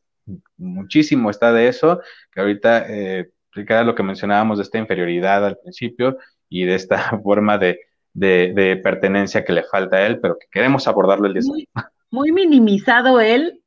muchísimo 0.58 1.30
está 1.30 1.52
de 1.52 1.68
eso, 1.68 2.02
que 2.32 2.40
ahorita 2.40 2.86
eh, 2.90 3.32
era 3.56 3.84
lo 3.84 3.96
que 3.96 4.04
mencionábamos 4.04 4.58
de 4.58 4.64
esta 4.64 4.78
inferioridad 4.78 5.46
al 5.46 5.58
principio 5.58 6.18
y 6.50 6.66
de 6.66 6.76
esta 6.76 7.20
forma 7.24 7.58
de, 7.58 7.80
pertenencia 8.84 9.44
que 9.44 9.54
le 9.54 9.64
falta 9.64 9.98
a 9.98 10.06
él, 10.06 10.20
pero 10.20 10.38
que 10.38 10.48
queremos 10.52 10.88
abordarlo 10.88 11.28
el 11.28 11.34
día 11.34 11.44
muy, 11.46 11.68
muy 12.12 12.32
minimizado 12.32 13.20
él 13.20 13.62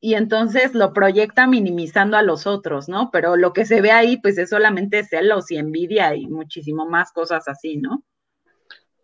y 0.00 0.14
entonces 0.16 0.74
lo 0.74 0.92
proyecta 0.92 1.46
minimizando 1.46 2.18
a 2.18 2.22
los 2.22 2.46
otros, 2.46 2.90
¿no? 2.90 3.10
Pero 3.10 3.36
lo 3.36 3.54
que 3.54 3.64
se 3.64 3.80
ve 3.80 3.90
ahí, 3.90 4.18
pues 4.18 4.36
es 4.36 4.50
solamente 4.50 5.02
celos 5.02 5.50
y 5.50 5.56
envidia 5.56 6.14
y 6.14 6.26
muchísimo 6.26 6.86
más 6.86 7.10
cosas 7.10 7.48
así, 7.48 7.78
¿no? 7.78 8.04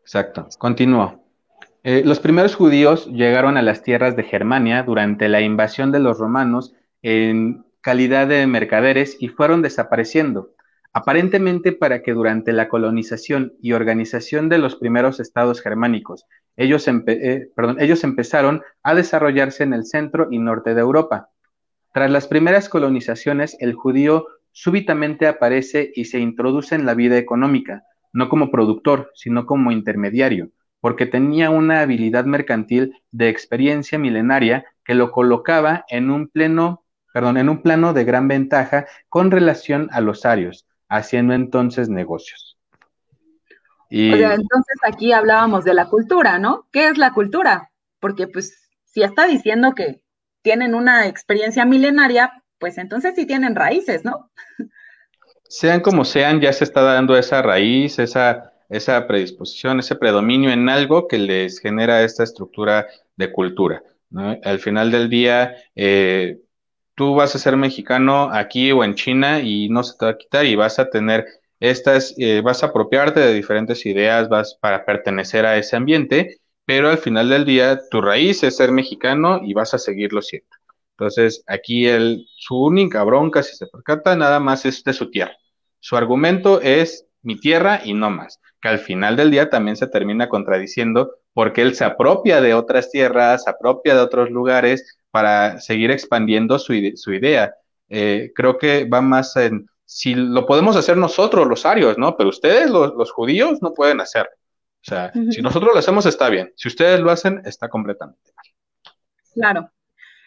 Exacto. 0.02 0.46
Continúo. 0.58 1.24
Eh, 1.82 2.02
los 2.04 2.20
primeros 2.20 2.56
judíos 2.56 3.06
llegaron 3.06 3.56
a 3.56 3.62
las 3.62 3.82
tierras 3.82 4.14
de 4.14 4.22
Germania 4.22 4.82
durante 4.82 5.30
la 5.30 5.40
invasión 5.40 5.92
de 5.92 5.98
los 5.98 6.18
romanos 6.18 6.74
en 7.00 7.64
calidad 7.80 8.26
de 8.26 8.46
mercaderes 8.46 9.16
y 9.18 9.28
fueron 9.28 9.62
desapareciendo, 9.62 10.50
aparentemente 10.92 11.72
para 11.72 12.02
que 12.02 12.12
durante 12.12 12.52
la 12.52 12.68
colonización 12.68 13.54
y 13.62 13.72
organización 13.72 14.50
de 14.50 14.58
los 14.58 14.76
primeros 14.76 15.20
estados 15.20 15.62
germánicos, 15.62 16.26
ellos, 16.56 16.86
eh, 16.86 17.48
ellos 17.78 18.04
empezaron 18.04 18.60
a 18.82 18.94
desarrollarse 18.94 19.62
en 19.62 19.72
el 19.72 19.86
centro 19.86 20.28
y 20.30 20.38
norte 20.38 20.74
de 20.74 20.82
Europa. 20.82 21.30
Tras 21.94 22.10
las 22.10 22.26
primeras 22.28 22.68
colonizaciones, 22.68 23.56
el 23.58 23.72
judío 23.72 24.26
súbitamente 24.52 25.26
aparece 25.26 25.90
y 25.94 26.04
se 26.04 26.18
introduce 26.18 26.74
en 26.74 26.84
la 26.84 26.92
vida 26.92 27.16
económica, 27.16 27.84
no 28.12 28.28
como 28.28 28.50
productor, 28.50 29.10
sino 29.14 29.46
como 29.46 29.72
intermediario 29.72 30.50
porque 30.80 31.06
tenía 31.06 31.50
una 31.50 31.80
habilidad 31.80 32.24
mercantil 32.24 32.94
de 33.10 33.28
experiencia 33.28 33.98
milenaria 33.98 34.64
que 34.84 34.94
lo 34.94 35.12
colocaba 35.12 35.84
en 35.88 36.10
un 36.10 36.28
pleno, 36.28 36.84
perdón, 37.12 37.36
en 37.36 37.48
un 37.48 37.62
plano 37.62 37.92
de 37.92 38.04
gran 38.04 38.28
ventaja 38.28 38.86
con 39.08 39.30
relación 39.30 39.88
a 39.92 40.00
los 40.00 40.24
arios, 40.24 40.66
haciendo 40.88 41.34
entonces 41.34 41.88
negocios. 41.88 42.58
Y... 43.88 44.12
O 44.12 44.16
sea, 44.16 44.34
entonces 44.34 44.76
aquí 44.82 45.12
hablábamos 45.12 45.64
de 45.64 45.74
la 45.74 45.86
cultura, 45.86 46.38
¿no? 46.38 46.66
¿Qué 46.72 46.88
es 46.88 46.98
la 46.98 47.12
cultura? 47.12 47.70
Porque 47.98 48.26
pues 48.26 48.70
si 48.84 49.02
está 49.02 49.26
diciendo 49.26 49.74
que 49.74 50.02
tienen 50.42 50.74
una 50.74 51.06
experiencia 51.06 51.64
milenaria, 51.64 52.42
pues 52.58 52.78
entonces 52.78 53.14
sí 53.14 53.26
tienen 53.26 53.54
raíces, 53.54 54.04
¿no? 54.04 54.30
Sean 55.48 55.80
como 55.80 56.04
sean, 56.04 56.40
ya 56.40 56.52
se 56.52 56.64
está 56.64 56.82
dando 56.82 57.16
esa 57.16 57.42
raíz, 57.42 57.98
esa 57.98 58.49
esa 58.70 59.06
predisposición, 59.06 59.80
ese 59.80 59.96
predominio 59.96 60.50
en 60.50 60.68
algo 60.68 61.08
que 61.08 61.18
les 61.18 61.60
genera 61.60 62.02
esta 62.02 62.24
estructura 62.24 62.86
de 63.16 63.32
cultura. 63.32 63.82
Al 64.42 64.58
final 64.58 64.90
del 64.90 65.08
día, 65.08 65.56
eh, 65.74 66.40
tú 66.94 67.14
vas 67.14 67.34
a 67.34 67.38
ser 67.38 67.56
mexicano 67.56 68.30
aquí 68.32 68.72
o 68.72 68.82
en 68.82 68.94
China 68.94 69.40
y 69.40 69.68
no 69.68 69.82
se 69.82 69.96
te 69.98 70.04
va 70.06 70.12
a 70.12 70.18
quitar 70.18 70.46
y 70.46 70.56
vas 70.56 70.78
a 70.78 70.90
tener 70.90 71.26
estas, 71.60 72.14
eh, 72.18 72.40
vas 72.42 72.62
a 72.62 72.66
apropiarte 72.66 73.20
de 73.20 73.34
diferentes 73.34 73.84
ideas, 73.86 74.28
vas 74.28 74.56
para 74.60 74.84
pertenecer 74.84 75.46
a 75.46 75.58
ese 75.58 75.76
ambiente, 75.76 76.40
pero 76.64 76.88
al 76.88 76.98
final 76.98 77.28
del 77.28 77.44
día 77.44 77.80
tu 77.90 78.00
raíz 78.00 78.42
es 78.42 78.56
ser 78.56 78.72
mexicano 78.72 79.40
y 79.44 79.52
vas 79.52 79.74
a 79.74 79.78
seguirlo 79.78 80.22
siendo. 80.22 80.48
Entonces, 80.92 81.42
aquí 81.46 81.86
el, 81.86 82.26
su 82.36 82.62
única 82.62 83.02
bronca, 83.04 83.42
si 83.42 83.56
se 83.56 83.66
percata, 83.66 84.16
nada 84.16 84.38
más 84.38 84.66
es 84.66 84.84
de 84.84 84.92
su 84.92 85.10
tierra. 85.10 85.36
Su 85.78 85.96
argumento 85.96 86.60
es 86.60 87.06
mi 87.22 87.36
tierra 87.40 87.80
y 87.84 87.94
no 87.94 88.10
más, 88.10 88.38
que 88.60 88.68
al 88.68 88.78
final 88.78 89.16
del 89.16 89.30
día 89.30 89.50
también 89.50 89.76
se 89.76 89.86
termina 89.86 90.28
contradiciendo 90.28 91.14
porque 91.32 91.62
él 91.62 91.74
se 91.74 91.84
apropia 91.84 92.40
de 92.40 92.54
otras 92.54 92.90
tierras, 92.90 93.44
se 93.44 93.50
apropia 93.50 93.94
de 93.94 94.00
otros 94.00 94.30
lugares 94.30 94.98
para 95.10 95.60
seguir 95.60 95.90
expandiendo 95.90 96.58
su, 96.58 96.74
su 96.96 97.12
idea. 97.12 97.54
Eh, 97.88 98.32
creo 98.34 98.58
que 98.58 98.84
va 98.84 99.00
más 99.00 99.36
en, 99.36 99.68
si 99.84 100.14
lo 100.14 100.46
podemos 100.46 100.76
hacer 100.76 100.96
nosotros, 100.96 101.48
los 101.48 101.66
arios, 101.66 101.98
¿no? 101.98 102.16
Pero 102.16 102.28
ustedes, 102.28 102.70
los, 102.70 103.10
judíos, 103.10 103.60
no 103.60 103.72
pueden 103.72 104.00
hacerlo. 104.00 104.30
O 104.32 104.84
sea, 104.84 105.12
si 105.30 105.42
nosotros 105.42 105.72
lo 105.74 105.78
hacemos 105.78 106.06
está 106.06 106.28
bien, 106.30 106.52
si 106.56 106.68
ustedes 106.68 107.00
lo 107.00 107.10
hacen 107.10 107.42
está 107.44 107.68
completamente 107.68 108.32
mal. 108.34 108.46
Claro. 109.34 109.70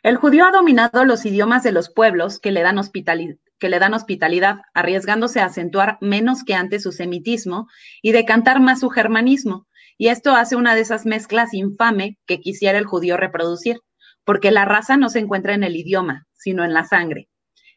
El 0.04 0.18
judío 0.18 0.46
ha 0.46 0.52
dominado 0.52 1.06
los 1.06 1.26
idiomas 1.26 1.64
de 1.64 1.72
los 1.72 1.90
pueblos 1.90 2.40
que 2.40 2.52
le 2.52 2.62
dan 2.62 2.78
hospitalidad 2.78 3.38
que 3.60 3.70
le 3.70 3.80
dan 3.80 3.94
hospitalidad, 3.94 4.58
arriesgándose 4.74 5.40
a 5.40 5.46
acentuar 5.46 5.98
menos 6.02 6.44
que 6.44 6.54
antes 6.54 6.84
su 6.84 6.92
semitismo 6.92 7.68
y 8.02 8.12
decantar 8.12 8.60
más 8.60 8.82
su 8.82 8.90
germanismo. 8.90 9.68
Y 9.98 10.08
esto 10.08 10.36
hace 10.36 10.56
una 10.56 10.76
de 10.76 10.82
esas 10.82 11.06
mezclas 11.06 11.54
infame 11.54 12.18
que 12.26 12.40
quisiera 12.40 12.78
el 12.78 12.86
judío 12.86 13.18
reproducir, 13.18 13.80
porque 14.26 14.52
la 14.52 14.66
raza 14.66 14.98
no 14.98 15.10
se 15.10 15.20
encuentra 15.20 15.54
en 15.54 15.64
el 15.64 15.76
idioma, 15.76 16.26
sino 16.34 16.64
en 16.64 16.74
la 16.74 16.84
sangre. 16.84 17.30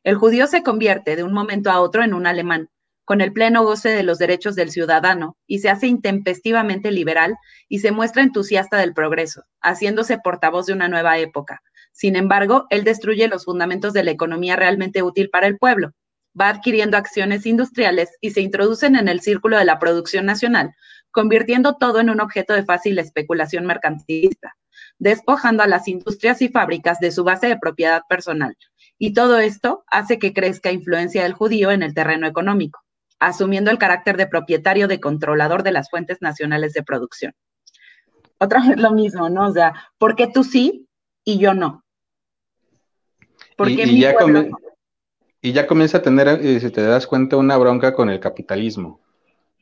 El 0.03 0.17
judío 0.17 0.47
se 0.47 0.63
convierte 0.63 1.17
de 1.17 1.25
un 1.25 1.33
momento 1.33 1.71
a 1.71 1.81
otro 1.81 2.05
en 2.05 2.15
un 2.15 2.27
alemán, 2.27 2.69
con 3.05 3.21
el 3.21 3.33
pleno 3.33 3.63
goce 3.63 3.91
de 3.91 4.03
los 4.03 4.19
derechos 4.19 4.57
del 4.57 4.71
ciudadano, 4.71 5.37
y 5.47 5.61
se 5.61 5.71
hace 5.71 5.87
intempestivamente 5.87 6.91
liberal 6.91 7.37
y 7.69 7.79
se 7.79 7.93
muestra 7.93 8.23
entusiasta 8.23 8.79
del 8.79 8.95
progreso, 8.95 9.45
haciéndose 9.61 10.19
portavoz 10.19 10.67
de 10.67 10.73
una 10.73 10.89
nueva 10.89 11.19
época, 11.19 11.63
sin 11.97 12.15
embargo, 12.15 12.67
él 12.69 12.85
destruye 12.85 13.27
los 13.27 13.47
fundamentos 13.47 13.95
de 13.95 14.05
la 14.05 14.11
economía 14.11 14.55
realmente 14.55 15.03
útil 15.03 15.31
para 15.31 15.47
el 15.47 15.57
pueblo. 15.57 15.93
Va 16.39 16.51
adquiriendo 16.51 16.99
acciones 16.99 17.47
industriales 17.47 18.11
y 18.21 18.33
se 18.33 18.43
introducen 18.43 18.97
en 18.97 19.09
el 19.09 19.23
círculo 19.23 19.57
de 19.57 19.65
la 19.65 19.79
producción 19.79 20.27
nacional, 20.27 20.75
convirtiendo 21.11 21.77
todo 21.77 21.99
en 22.01 22.11
un 22.11 22.21
objeto 22.21 22.53
de 22.53 22.67
fácil 22.67 22.99
especulación 22.99 23.65
mercantilista, 23.65 24.59
despojando 24.99 25.63
a 25.63 25.67
las 25.67 25.89
industrias 25.89 26.43
y 26.43 26.51
fábricas 26.51 27.01
de 27.01 27.13
su 27.13 27.25
base 27.25 27.47
de 27.47 27.59
propiedad 27.59 28.03
personal. 28.11 28.59
Y 28.99 29.15
todo 29.15 29.39
esto 29.39 29.83
hace 29.87 30.19
que 30.19 30.35
crezca 30.35 30.71
influencia 30.71 31.23
del 31.23 31.33
judío 31.33 31.71
en 31.71 31.83
el 31.83 31.95
terreno 31.95 32.27
económico, 32.27 32.83
asumiendo 33.21 33.71
el 33.71 33.79
carácter 33.79 34.19
de 34.19 34.27
propietario 34.27 34.87
de 34.87 35.01
controlador 35.01 35.63
de 35.63 35.73
las 35.73 35.89
fuentes 35.89 36.19
nacionales 36.21 36.75
de 36.75 36.83
producción. 36.83 37.33
Otra 38.39 38.61
vez 38.61 38.77
lo 38.77 38.93
mismo, 38.93 39.31
¿no? 39.31 39.47
O 39.47 39.53
sea, 39.53 39.73
¿por 39.97 40.15
qué 40.15 40.27
tú 40.27 40.45
sí 40.45 40.87
y 41.25 41.39
yo 41.39 41.55
no? 41.55 41.86
Y, 43.65 44.01
ya 44.01 44.15
y, 45.41 45.53
ya 45.53 45.67
comienza 45.67 45.99
a 45.99 46.03
tener, 46.03 46.29
eh, 46.29 46.61
si 46.61 46.71
te 46.71 46.83
das 46.83 47.07
cuenta, 47.07 47.37
una 47.37 47.57
bronca 47.57 47.95
con 47.95 48.11
el 48.11 48.21
capitalismo, 48.21 49.01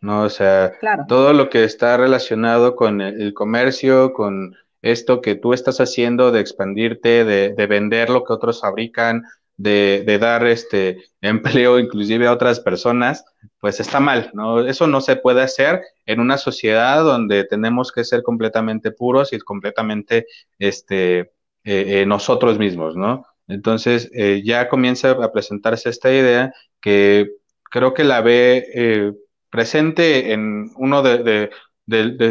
¿no? 0.01 0.23
O 0.23 0.31
sea, 0.31 0.73
todo 1.09 1.33
lo 1.33 1.51
que 1.51 1.65
está 1.65 1.97
relacionado 1.97 2.75
con 2.77 3.01
el, 3.01 3.35
comercio, 3.35 4.13
con 4.13 4.57
esto 4.83 5.21
que 5.21 5.35
tú 5.35 5.53
estás 5.53 5.81
haciendo 5.81 6.33
de 6.33 6.41
expandirte, 6.41 7.25
de, 7.25 7.67
vender 7.67 8.11
lo 8.11 8.25
que 8.25 8.33
otros 8.33 8.61
fabrican, 8.61 9.25
de, 9.57 10.19
dar 10.21 10.47
este 10.47 11.05
empleo 11.21 11.79
inclusive 11.79 12.27
a 12.27 12.33
otras 12.33 12.61
personas, 12.61 13.25
pues 13.61 13.81
está 13.81 14.01
mal, 14.01 14.31
¿no? 14.35 14.61
Eso 14.61 14.87
no 14.87 15.01
se 15.01 15.17
puede 15.17 15.43
hacer 15.43 15.83
en 16.07 16.21
una 16.21 16.37
sociedad 16.37 17.03
donde 17.03 17.45
tenemos 17.45 17.93
que 17.93 18.05
ser 18.05 18.23
completamente 18.23 18.91
puros 18.91 19.33
y 19.33 19.39
completamente 19.39 20.27
este, 20.59 21.21
eh, 21.21 22.03
eh, 22.03 22.07
nosotros 22.07 22.59
mismos, 22.59 22.95
¿no? 22.95 23.25
Entonces 23.49 24.11
eh, 24.15 24.43
ya 24.45 24.69
comienza 24.69 25.11
a 25.11 25.33
presentarse 25.33 25.89
esta 25.89 26.13
idea 26.13 26.53
que 26.81 27.31
creo 27.71 27.95
que 27.95 28.05
la 28.05 28.21
ve 28.21 28.67
eh, 28.75 29.13
presente 29.51 30.33
en 30.33 30.71
uno 30.77 31.03
de, 31.03 31.51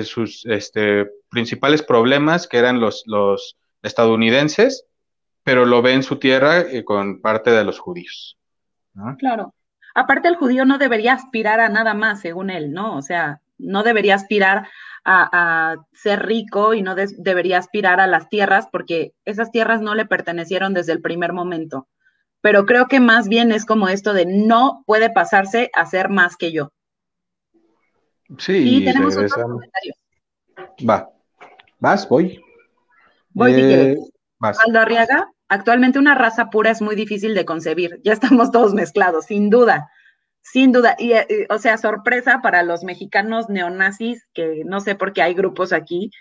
sus 0.06 0.45
este, 0.45 1.10
principales 1.30 1.84
problemas, 1.84 2.47
que 2.47 2.58
eran 2.58 2.80
los, 2.80 3.04
los, 3.06 3.58
estadounidenses, 3.82 4.86
pero 5.43 5.65
lo 5.65 5.82
ve 5.82 5.93
en 5.93 6.04
su 6.04 6.17
tierra 6.17 6.62
eh, 6.62 6.86
con 6.86 7.19
parte 7.19 7.52
de 7.52 7.65
los 7.65 7.80
judíos. 7.80 8.38
Claro. 9.19 9.54
Aparte, 9.93 10.30
el 10.30 10.38
judío 10.38 10.65
no 10.65 10.78
debería 10.78 11.13
aspirar 11.13 11.60
a 11.60 11.69
nada 11.69 11.93
más, 11.93 12.21
según 12.21 12.49
él, 12.49 12.71
¿no? 12.71 12.95
O 12.95 13.02
sea, 13.02 13.41
no 13.58 13.84
debería 13.84 14.16
aspirar 14.16 14.68
a, 15.06 15.78
ser 15.94 16.26
rico 16.26 16.74
y 16.74 16.82
no 16.82 16.96
debería 16.96 17.58
aspirar 17.58 18.00
a 18.00 18.08
las 18.08 18.30
tierras 18.30 18.68
porque 18.72 19.13
esas 19.26 19.52
tierras 19.52 19.82
no 19.82 19.96
le 19.96 20.06
pertenecieron 20.06 20.74
desde 20.74 20.94
el 20.94 21.02
primer 21.02 21.34
momento. 21.34 21.88
Pero 22.42 22.66
creo 22.66 22.88
que 22.88 23.00
más 23.00 23.28
bien 23.28 23.52
es 23.52 23.66
como 23.66 23.88
esto 23.88 24.13
de 24.13 24.26
no 24.26 24.84
puede 24.86 25.10
pasarse 25.10 25.72
a 25.74 25.86
ser 25.86 26.10
más 26.10 26.36
que 26.36 26.52
yo. 26.52 26.72
Sí, 28.38 28.78
y 28.78 28.86
tenemos. 28.86 29.16
Va. 30.89 31.10
¿Vas? 31.80 32.08
Voy. 32.08 32.42
Voy, 33.32 33.54
eh, 33.54 33.98
Aldo 34.39 34.80
Arriaga, 34.80 35.32
actualmente 35.48 36.00
una 36.00 36.16
raza 36.16 36.50
pura 36.50 36.72
es 36.72 36.82
muy 36.82 36.96
difícil 36.96 37.34
de 37.34 37.46
concebir. 37.46 38.00
Ya 38.04 38.13
estamos 38.13 38.52
todos 38.52 38.74
mezclados, 38.74 39.26
sin 39.26 39.50
duda. 39.50 39.89
Sin 40.44 40.74
duda, 40.74 40.96
y, 41.00 41.14
eh, 41.14 41.48
o 41.50 41.58
sea, 41.58 41.78
sorpresa 41.78 42.42
para 42.44 42.64
los 42.64 42.84
mexicanos 42.84 43.50
neonazis, 43.50 44.28
que 44.34 44.64
no 44.66 44.82
sé 44.82 44.96
por 44.96 45.14
qué 45.14 45.22
hay 45.22 45.34
grupos 45.34 45.72
aquí, 45.72 46.12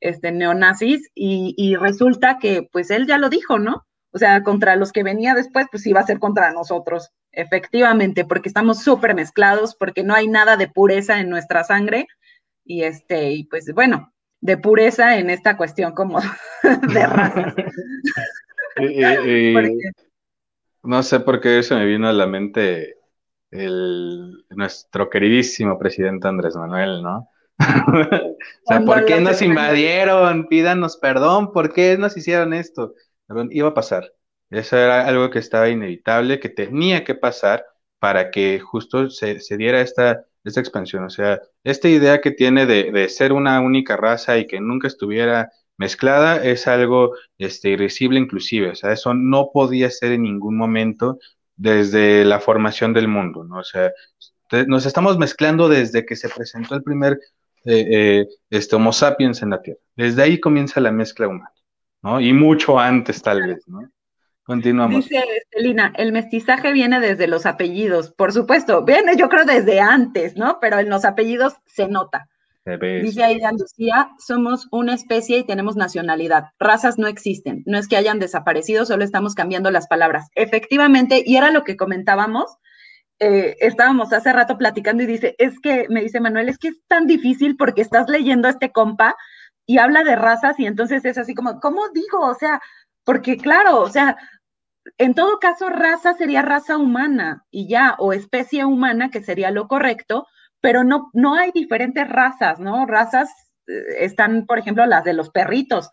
este, 0.00 0.32
neonazis, 0.32 1.10
y, 1.14 1.76
resulta 1.76 2.38
que, 2.38 2.68
pues 2.70 2.90
él 2.90 3.06
ya 3.06 3.16
lo 3.16 3.30
dijo, 3.30 3.58
¿no? 3.58 3.86
O 4.12 4.18
sea, 4.18 4.42
contra 4.42 4.76
los 4.76 4.92
que 4.92 5.02
venía 5.02 5.34
después, 5.34 5.66
pues 5.70 5.86
iba 5.86 6.00
a 6.00 6.06
ser 6.06 6.18
contra 6.18 6.52
nosotros, 6.52 7.10
efectivamente, 7.32 8.26
porque 8.26 8.48
estamos 8.48 8.82
súper 8.82 9.14
mezclados, 9.14 9.74
porque 9.74 10.04
no 10.04 10.14
hay 10.14 10.28
nada 10.28 10.56
de 10.58 10.68
pureza 10.68 11.18
en 11.20 11.30
nuestra 11.30 11.64
sangre, 11.64 12.06
y 12.64 12.82
este, 12.82 13.32
y 13.32 13.44
pues 13.44 13.72
bueno, 13.74 14.12
de 14.42 14.58
pureza 14.58 15.18
en 15.18 15.30
esta 15.30 15.56
cuestión 15.56 15.92
como 15.92 16.20
de 16.62 17.06
raza. 17.06 17.54
no 20.82 21.02
sé 21.02 21.20
por 21.20 21.40
qué 21.40 21.58
eso 21.58 21.76
me 21.76 21.86
vino 21.86 22.08
a 22.08 22.12
la 22.12 22.26
mente 22.26 22.99
el, 23.50 24.44
nuestro 24.50 25.10
queridísimo 25.10 25.78
presidente 25.78 26.28
Andrés 26.28 26.56
Manuel, 26.56 27.02
¿no? 27.02 27.28
o 27.58 28.36
sea, 28.66 28.80
¿por 28.80 29.04
qué 29.04 29.20
nos 29.20 29.42
invadieron? 29.42 30.48
Pídanos 30.48 30.96
perdón, 30.96 31.52
¿por 31.52 31.72
qué 31.72 31.98
nos 31.98 32.16
hicieron 32.16 32.54
esto? 32.54 32.94
Iba 33.50 33.68
a 33.68 33.74
pasar. 33.74 34.12
Eso 34.50 34.76
era 34.76 35.06
algo 35.06 35.30
que 35.30 35.38
estaba 35.38 35.68
inevitable, 35.68 36.40
que 36.40 36.48
tenía 36.48 37.04
que 37.04 37.14
pasar 37.14 37.64
para 37.98 38.30
que 38.30 38.58
justo 38.60 39.10
se, 39.10 39.38
diera 39.56 39.80
esta, 39.80 40.24
esta 40.42 40.60
expansión. 40.60 41.04
O 41.04 41.10
sea, 41.10 41.40
esta 41.62 41.88
idea 41.88 42.20
que 42.20 42.32
tiene 42.32 42.66
de, 42.66 42.90
de, 42.90 43.08
ser 43.08 43.32
una 43.32 43.60
única 43.60 43.96
raza 43.96 44.38
y 44.38 44.46
que 44.46 44.60
nunca 44.60 44.88
estuviera 44.88 45.52
mezclada 45.76 46.42
es 46.44 46.66
algo 46.66 47.14
este, 47.38 47.70
irrisible 47.70 48.18
inclusive. 48.18 48.70
O 48.70 48.74
sea, 48.74 48.92
eso 48.92 49.14
no 49.14 49.50
podía 49.52 49.90
ser 49.90 50.12
en 50.12 50.22
ningún 50.22 50.56
momento 50.56 51.18
desde 51.60 52.24
la 52.24 52.40
formación 52.40 52.94
del 52.94 53.06
mundo, 53.06 53.44
¿no? 53.44 53.58
O 53.58 53.64
sea, 53.64 53.92
nos 54.66 54.86
estamos 54.86 55.18
mezclando 55.18 55.68
desde 55.68 56.06
que 56.06 56.16
se 56.16 56.30
presentó 56.30 56.74
el 56.74 56.82
primer 56.82 57.20
eh, 57.66 57.86
eh, 57.90 58.28
este 58.48 58.76
Homo 58.76 58.92
sapiens 58.92 59.42
en 59.42 59.50
la 59.50 59.60
Tierra. 59.60 59.80
Desde 59.94 60.22
ahí 60.22 60.40
comienza 60.40 60.80
la 60.80 60.90
mezcla 60.90 61.28
humana, 61.28 61.52
¿no? 62.02 62.18
Y 62.18 62.32
mucho 62.32 62.78
antes, 62.78 63.20
tal 63.20 63.46
vez, 63.46 63.68
¿no? 63.68 63.82
Continuamos. 64.42 65.04
Dice 65.04 65.22
Estelina, 65.36 65.92
el 65.96 66.12
mestizaje 66.12 66.72
viene 66.72 66.98
desde 66.98 67.26
los 67.26 67.44
apellidos, 67.44 68.10
por 68.10 68.32
supuesto, 68.32 68.82
viene 68.82 69.16
yo 69.18 69.28
creo 69.28 69.44
desde 69.44 69.80
antes, 69.80 70.36
¿no? 70.36 70.58
Pero 70.62 70.78
en 70.78 70.88
los 70.88 71.04
apellidos 71.04 71.56
se 71.66 71.88
nota. 71.88 72.26
Dice 72.64 73.24
ahí 73.24 73.40
Lucía, 73.58 74.10
somos 74.18 74.68
una 74.70 74.94
especie 74.94 75.38
y 75.38 75.46
tenemos 75.46 75.76
nacionalidad. 75.76 76.50
Razas 76.58 76.98
no 76.98 77.06
existen. 77.06 77.62
No 77.66 77.78
es 77.78 77.88
que 77.88 77.96
hayan 77.96 78.18
desaparecido, 78.18 78.84
solo 78.84 79.02
estamos 79.02 79.34
cambiando 79.34 79.70
las 79.70 79.86
palabras. 79.86 80.28
Efectivamente, 80.34 81.22
y 81.24 81.36
era 81.36 81.50
lo 81.50 81.64
que 81.64 81.76
comentábamos, 81.76 82.58
eh, 83.18 83.56
estábamos 83.60 84.12
hace 84.12 84.32
rato 84.32 84.58
platicando 84.58 85.02
y 85.02 85.06
dice, 85.06 85.34
es 85.38 85.58
que, 85.60 85.86
me 85.88 86.02
dice 86.02 86.20
Manuel, 86.20 86.48
es 86.48 86.58
que 86.58 86.68
es 86.68 86.80
tan 86.86 87.06
difícil 87.06 87.56
porque 87.56 87.82
estás 87.82 88.08
leyendo 88.08 88.48
a 88.48 88.50
este 88.50 88.72
compa 88.72 89.16
y 89.66 89.78
habla 89.78 90.04
de 90.04 90.16
razas 90.16 90.58
y 90.58 90.66
entonces 90.66 91.04
es 91.04 91.18
así 91.18 91.34
como, 91.34 91.60
¿cómo 91.60 91.88
digo? 91.90 92.20
O 92.20 92.34
sea, 92.34 92.60
porque 93.04 93.36
claro, 93.36 93.80
o 93.80 93.88
sea, 93.88 94.16
en 94.98 95.14
todo 95.14 95.38
caso, 95.38 95.68
raza 95.68 96.14
sería 96.14 96.42
raza 96.42 96.76
humana 96.76 97.44
y 97.50 97.68
ya, 97.68 97.96
o 97.98 98.12
especie 98.12 98.64
humana, 98.64 99.10
que 99.10 99.22
sería 99.22 99.50
lo 99.50 99.68
correcto, 99.68 100.26
pero 100.60 100.84
no, 100.84 101.10
no 101.12 101.34
hay 101.34 101.50
diferentes 101.52 102.08
razas, 102.08 102.60
¿no? 102.60 102.86
Razas 102.86 103.30
eh, 103.66 104.04
están, 104.04 104.46
por 104.46 104.58
ejemplo, 104.58 104.86
las 104.86 105.04
de 105.04 105.14
los 105.14 105.30
perritos, 105.30 105.90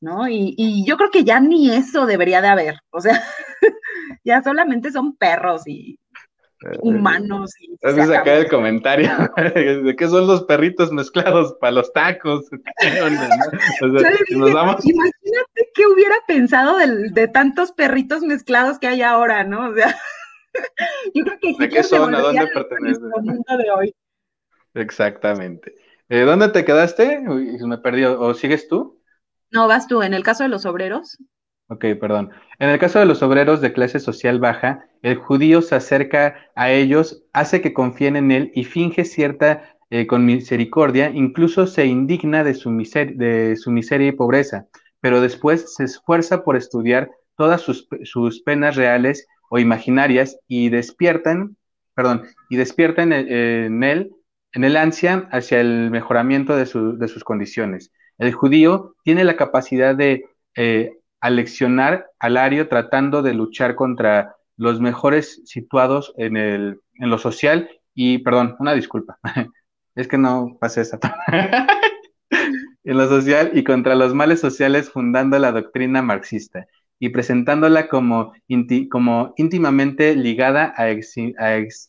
¿no? 0.00 0.28
Y, 0.28 0.84
yo 0.86 0.96
creo 0.96 1.10
que 1.10 1.24
ya 1.24 1.40
ni 1.40 1.70
eso 1.74 2.06
debería 2.06 2.40
de 2.40 2.48
haber, 2.48 2.76
o 2.90 3.00
sea, 3.00 3.22
ya 4.24 4.42
solamente 4.42 4.90
son 4.92 5.16
perros 5.16 5.66
y 5.66 5.98
humanos. 6.80 7.52
Entonces 7.60 8.10
acá 8.10 8.34
el 8.34 8.48
comentario 8.48 9.10
de 9.84 9.94
qué 9.96 10.08
son 10.08 10.26
los 10.26 10.44
perritos 10.44 10.92
mezclados 10.92 11.54
para 11.60 11.72
los 11.72 11.92
tacos. 11.92 12.46
Imagínate 14.84 15.70
qué 15.74 15.86
hubiera 15.86 16.14
pensado 16.26 16.78
de, 16.78 17.28
tantos 17.28 17.72
perritos 17.72 18.22
mezclados 18.22 18.78
que 18.78 18.88
hay 18.88 19.02
ahora, 19.02 19.44
¿no? 19.44 19.70
O 19.70 19.74
sea, 19.74 19.96
yo 21.14 21.24
creo 21.24 21.38
que 21.40 21.54
¿De 21.58 21.68
qué 21.68 21.82
son? 21.82 22.14
¿A 22.14 22.20
dónde 22.20 22.46
pertenecen? 22.48 23.10
de 23.10 23.70
hoy. 23.70 23.94
Exactamente. 24.74 25.74
Eh, 26.08 26.20
¿Dónde 26.20 26.48
te 26.48 26.64
quedaste? 26.64 27.20
me 27.20 27.78
perdió. 27.78 28.20
¿O 28.20 28.34
sigues 28.34 28.68
tú? 28.68 29.00
No, 29.50 29.68
vas 29.68 29.86
tú. 29.86 30.02
En 30.02 30.14
el 30.14 30.22
caso 30.22 30.42
de 30.42 30.48
los 30.48 30.66
obreros. 30.66 31.18
Ok, 31.68 31.86
perdón. 31.98 32.30
En 32.58 32.68
el 32.68 32.78
caso 32.78 32.98
de 32.98 33.06
los 33.06 33.22
obreros 33.22 33.60
de 33.60 33.72
clase 33.72 33.98
social 33.98 34.38
baja, 34.38 34.86
el 35.02 35.16
judío 35.16 35.62
se 35.62 35.74
acerca 35.74 36.36
a 36.54 36.70
ellos, 36.70 37.24
hace 37.32 37.62
que 37.62 37.72
confíen 37.72 38.16
en 38.16 38.30
él 38.30 38.52
y 38.54 38.64
finge 38.64 39.04
cierta 39.04 39.74
eh, 39.90 40.06
con 40.06 40.26
misericordia, 40.26 41.10
incluso 41.10 41.66
se 41.66 41.86
indigna 41.86 42.44
de 42.44 42.54
su, 42.54 42.70
de 42.70 43.56
su 43.56 43.70
miseria 43.70 44.08
y 44.08 44.12
pobreza, 44.12 44.66
pero 45.00 45.20
después 45.20 45.74
se 45.74 45.84
esfuerza 45.84 46.42
por 46.44 46.56
estudiar 46.56 47.10
todas 47.36 47.62
sus, 47.62 48.42
penas 48.44 48.76
reales 48.76 49.26
o 49.54 49.58
imaginarias 49.60 50.36
y 50.48 50.68
despiertan, 50.68 51.56
perdón, 51.94 52.24
y 52.50 52.56
despiertan 52.56 53.12
en, 53.12 53.84
él, 53.84 54.10
en 54.52 54.64
el 54.64 54.76
ansia 54.76 55.28
hacia 55.30 55.60
el 55.60 55.92
mejoramiento 55.92 56.56
de, 56.56 56.66
sus 56.66 57.22
condiciones. 57.22 57.92
El 58.18 58.32
judío 58.32 58.96
tiene 59.04 59.22
la 59.22 59.36
capacidad 59.36 59.94
de 59.94 60.24
eh, 60.56 60.98
aleccionar 61.20 62.08
al 62.18 62.36
ario 62.36 62.66
tratando 62.66 63.22
de 63.22 63.34
luchar 63.34 63.76
contra 63.76 64.34
los 64.56 64.80
mejores 64.80 65.40
situados 65.44 66.12
en, 66.16 66.36
el, 66.36 66.80
en 66.94 67.10
lo 67.10 67.18
social 67.18 67.70
y, 67.94 68.18
perdón, 68.18 68.56
una 68.58 68.74
disculpa, 68.74 69.20
es 69.94 70.08
que 70.08 70.18
no 70.18 70.58
pasé 70.60 70.80
esa. 70.80 70.98
en 72.82 72.96
lo 72.98 73.06
social 73.06 73.52
y 73.54 73.62
contra 73.62 73.94
los 73.94 74.14
males 74.14 74.40
sociales 74.40 74.90
fundando 74.90 75.38
la 75.38 75.52
doctrina 75.52 76.02
marxista 76.02 76.66
y 76.98 77.10
presentándola 77.10 77.88
como, 77.88 78.32
como 78.90 79.34
íntimamente 79.36 80.16
ligada 80.16 80.72
a, 80.76 80.90
exigencias, 80.90 81.88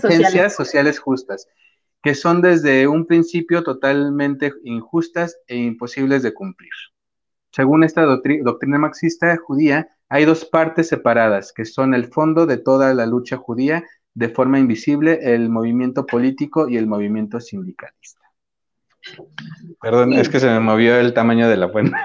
sociales. 0.00 0.54
sociales 0.54 0.98
justas, 0.98 1.46
que 2.02 2.14
son 2.14 2.40
desde 2.40 2.88
un 2.88 3.06
principio 3.06 3.62
totalmente 3.62 4.52
injustas 4.64 5.38
e 5.46 5.56
imposibles 5.56 6.22
de 6.22 6.34
cumplir. 6.34 6.70
Según 7.52 7.84
esta 7.84 8.02
doctrina 8.02 8.78
marxista 8.78 9.36
judía, 9.36 9.88
hay 10.08 10.24
dos 10.24 10.44
partes 10.44 10.88
separadas, 10.88 11.52
que 11.52 11.64
son 11.64 11.94
el 11.94 12.06
fondo 12.06 12.46
de 12.46 12.58
toda 12.58 12.94
la 12.94 13.06
lucha 13.06 13.36
judía, 13.36 13.84
de 14.14 14.28
forma 14.28 14.58
invisible, 14.58 15.20
el 15.22 15.50
movimiento 15.50 16.06
político 16.06 16.68
y 16.68 16.76
el 16.76 16.86
movimiento 16.86 17.40
sindicalista. 17.40 18.20
Perdón, 19.80 20.12
es 20.12 20.28
que 20.28 20.40
se 20.40 20.48
me 20.48 20.60
movió 20.60 20.96
el 20.96 21.14
tamaño 21.14 21.48
de 21.48 21.56
la 21.56 21.68
fuente. 21.68 21.96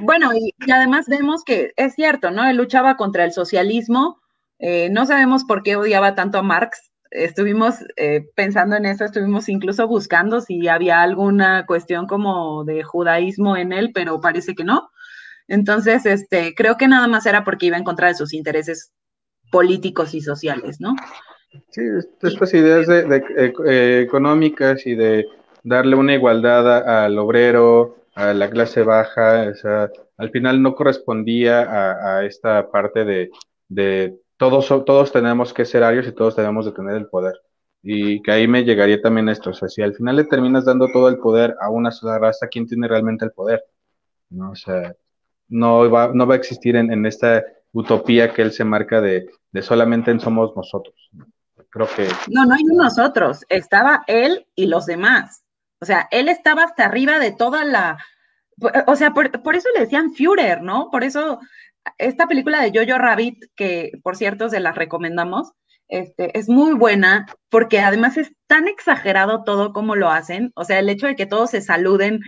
Bueno, 0.00 0.30
y, 0.34 0.54
además 0.70 1.06
vemos 1.08 1.44
que 1.44 1.72
es 1.76 1.94
cierto, 1.94 2.30
¿no? 2.30 2.44
Él 2.44 2.56
luchaba 2.56 2.96
contra 2.96 3.24
el 3.24 3.32
socialismo. 3.32 4.20
Eh, 4.58 4.90
no 4.90 5.06
sabemos 5.06 5.44
por 5.44 5.62
qué 5.62 5.76
odiaba 5.76 6.14
tanto 6.14 6.38
a 6.38 6.42
Marx, 6.42 6.92
estuvimos 7.12 7.76
eh, 7.96 8.26
pensando 8.34 8.76
en 8.76 8.86
eso, 8.86 9.04
estuvimos 9.04 9.48
incluso 9.48 9.86
buscando 9.86 10.40
si 10.40 10.68
había 10.68 11.02
alguna 11.02 11.66
cuestión 11.66 12.06
como 12.06 12.64
de 12.64 12.82
judaísmo 12.82 13.56
en 13.56 13.72
él, 13.72 13.90
pero 13.92 14.20
parece 14.20 14.54
que 14.54 14.64
no. 14.64 14.90
Entonces, 15.48 16.06
este, 16.06 16.54
creo 16.54 16.76
que 16.76 16.88
nada 16.88 17.08
más 17.08 17.26
era 17.26 17.44
porque 17.44 17.66
iba 17.66 17.76
en 17.76 17.84
contra 17.84 18.08
de 18.08 18.14
sus 18.14 18.32
intereses 18.32 18.92
políticos 19.50 20.14
y 20.14 20.20
sociales, 20.20 20.80
¿no? 20.80 20.94
Sí, 21.70 21.82
estas 22.22 22.54
ideas 22.54 22.86
de, 22.86 23.52
eh, 23.66 24.00
económicas 24.00 24.86
y 24.86 24.94
de 24.94 25.26
darle 25.62 25.96
una 25.96 26.14
igualdad 26.14 27.04
al 27.04 27.18
obrero, 27.18 28.01
a 28.14 28.34
la 28.34 28.50
clase 28.50 28.82
baja, 28.82 29.48
o 29.50 29.54
sea, 29.54 29.90
al 30.16 30.30
final 30.30 30.62
no 30.62 30.74
correspondía 30.74 32.18
a, 32.18 32.24
esta 32.24 32.70
parte 32.70 33.04
de, 33.04 33.30
de 33.68 34.18
todos, 34.36 34.68
todos 34.84 35.12
tenemos 35.12 35.52
que 35.54 35.64
ser 35.64 35.82
arios 35.82 36.06
y 36.06 36.12
todos 36.12 36.36
tenemos 36.36 36.66
de 36.66 36.72
tener 36.72 36.96
el 36.96 37.06
poder. 37.06 37.34
Y 37.82 38.22
que 38.22 38.30
ahí 38.30 38.46
me 38.46 38.64
llegaría 38.64 39.00
también 39.00 39.28
esto, 39.28 39.50
o 39.50 39.54
sea, 39.54 39.68
si 39.68 39.82
al 39.82 39.94
final 39.94 40.16
le 40.16 40.24
terminas 40.24 40.64
dando 40.64 40.88
todo 40.92 41.08
el 41.08 41.18
poder 41.18 41.56
a 41.60 41.70
una 41.70 41.90
sola 41.90 42.18
raza, 42.18 42.46
¿quién 42.48 42.66
tiene 42.66 42.86
realmente 42.86 43.24
el 43.24 43.32
poder? 43.32 43.64
¿No? 44.30 44.50
O 44.50 44.54
sea, 44.54 44.94
no 45.48 45.90
va, 45.90 46.10
no 46.12 46.26
va 46.26 46.34
a 46.34 46.38
existir 46.38 46.76
en, 46.76 47.06
esta 47.06 47.44
utopía 47.72 48.32
que 48.32 48.42
él 48.42 48.52
se 48.52 48.64
marca 48.64 49.00
de, 49.00 49.28
solamente 49.60 50.10
en 50.10 50.20
somos 50.20 50.54
nosotros. 50.56 50.94
Creo 51.70 51.88
que... 51.94 52.08
No, 52.28 52.44
no 52.46 52.54
hay 52.54 52.64
nosotros, 52.64 53.44
estaba 53.48 54.02
él 54.06 54.46
y 54.54 54.66
los 54.66 54.86
demás. 54.86 55.42
O 55.82 55.84
sea, 55.84 56.08
él 56.10 56.30
estaba 56.30 56.62
hasta 56.64 56.86
arriba 56.86 57.18
de 57.18 57.32
toda 57.32 57.64
la... 57.64 57.98
O 58.86 58.96
sea, 58.96 59.12
por, 59.12 59.42
por 59.42 59.56
eso 59.56 59.68
le 59.74 59.80
decían 59.80 60.14
Führer, 60.14 60.62
¿no? 60.62 60.88
Por 60.90 61.04
eso 61.04 61.40
esta 61.98 62.26
película 62.26 62.62
de 62.62 62.72
Jojo 62.74 62.98
Rabbit, 62.98 63.44
que 63.54 63.92
por 64.02 64.16
cierto 64.16 64.48
se 64.48 64.60
la 64.60 64.72
recomendamos, 64.72 65.52
este, 65.88 66.36
es 66.38 66.48
muy 66.48 66.74
buena 66.74 67.26
porque 67.50 67.80
además 67.80 68.16
es 68.16 68.32
tan 68.46 68.68
exagerado 68.68 69.44
todo 69.44 69.72
como 69.72 69.94
lo 69.96 70.08
hacen, 70.10 70.52
o 70.54 70.64
sea, 70.64 70.78
el 70.78 70.88
hecho 70.88 71.06
de 71.06 71.16
que 71.16 71.26
todos 71.26 71.50
se 71.50 71.60
saluden, 71.60 72.20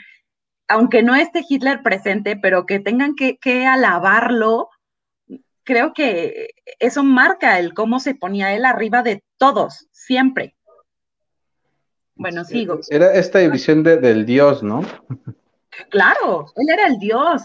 aunque 0.69 1.03
no 1.03 1.15
esté 1.15 1.43
Hitler 1.49 1.83
presente, 1.83 2.37
pero 2.37 2.67
que 2.67 2.81
tengan 2.81 3.15
que, 3.15 3.67
alabarlo, 3.67 4.69
creo 5.63 5.93
que 5.95 6.49
eso 6.79 7.03
marca 7.05 7.59
el 7.59 7.75
cómo 7.75 8.01
se 8.01 8.15
ponía 8.15 8.55
él 8.55 8.65
arriba 8.65 9.03
de 9.03 9.23
todos, 9.39 9.89
siempre. 9.93 10.54
Bueno, 12.17 12.45
sigo. 12.45 12.81
Era 12.89 13.13
esta 13.15 13.41
división 13.41 13.83
del 13.83 14.25
Dios, 14.25 14.63
¿no? 14.63 14.83
Claro, 15.91 16.47
él 16.57 16.67
era 16.71 16.87
el 16.87 16.99
Dios 16.99 17.43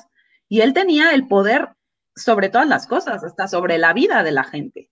y 0.47 0.61
él 0.61 0.73
tenía 0.73 1.13
el 1.13 1.27
poder 1.27 1.69
sobre 2.15 2.49
todas 2.49 2.67
las 2.67 2.85
cosas, 2.85 3.23
hasta 3.23 3.47
sobre 3.47 3.77
la 3.77 3.93
vida 3.93 4.23
de 4.23 4.31
la 4.31 4.43
gente. 4.43 4.89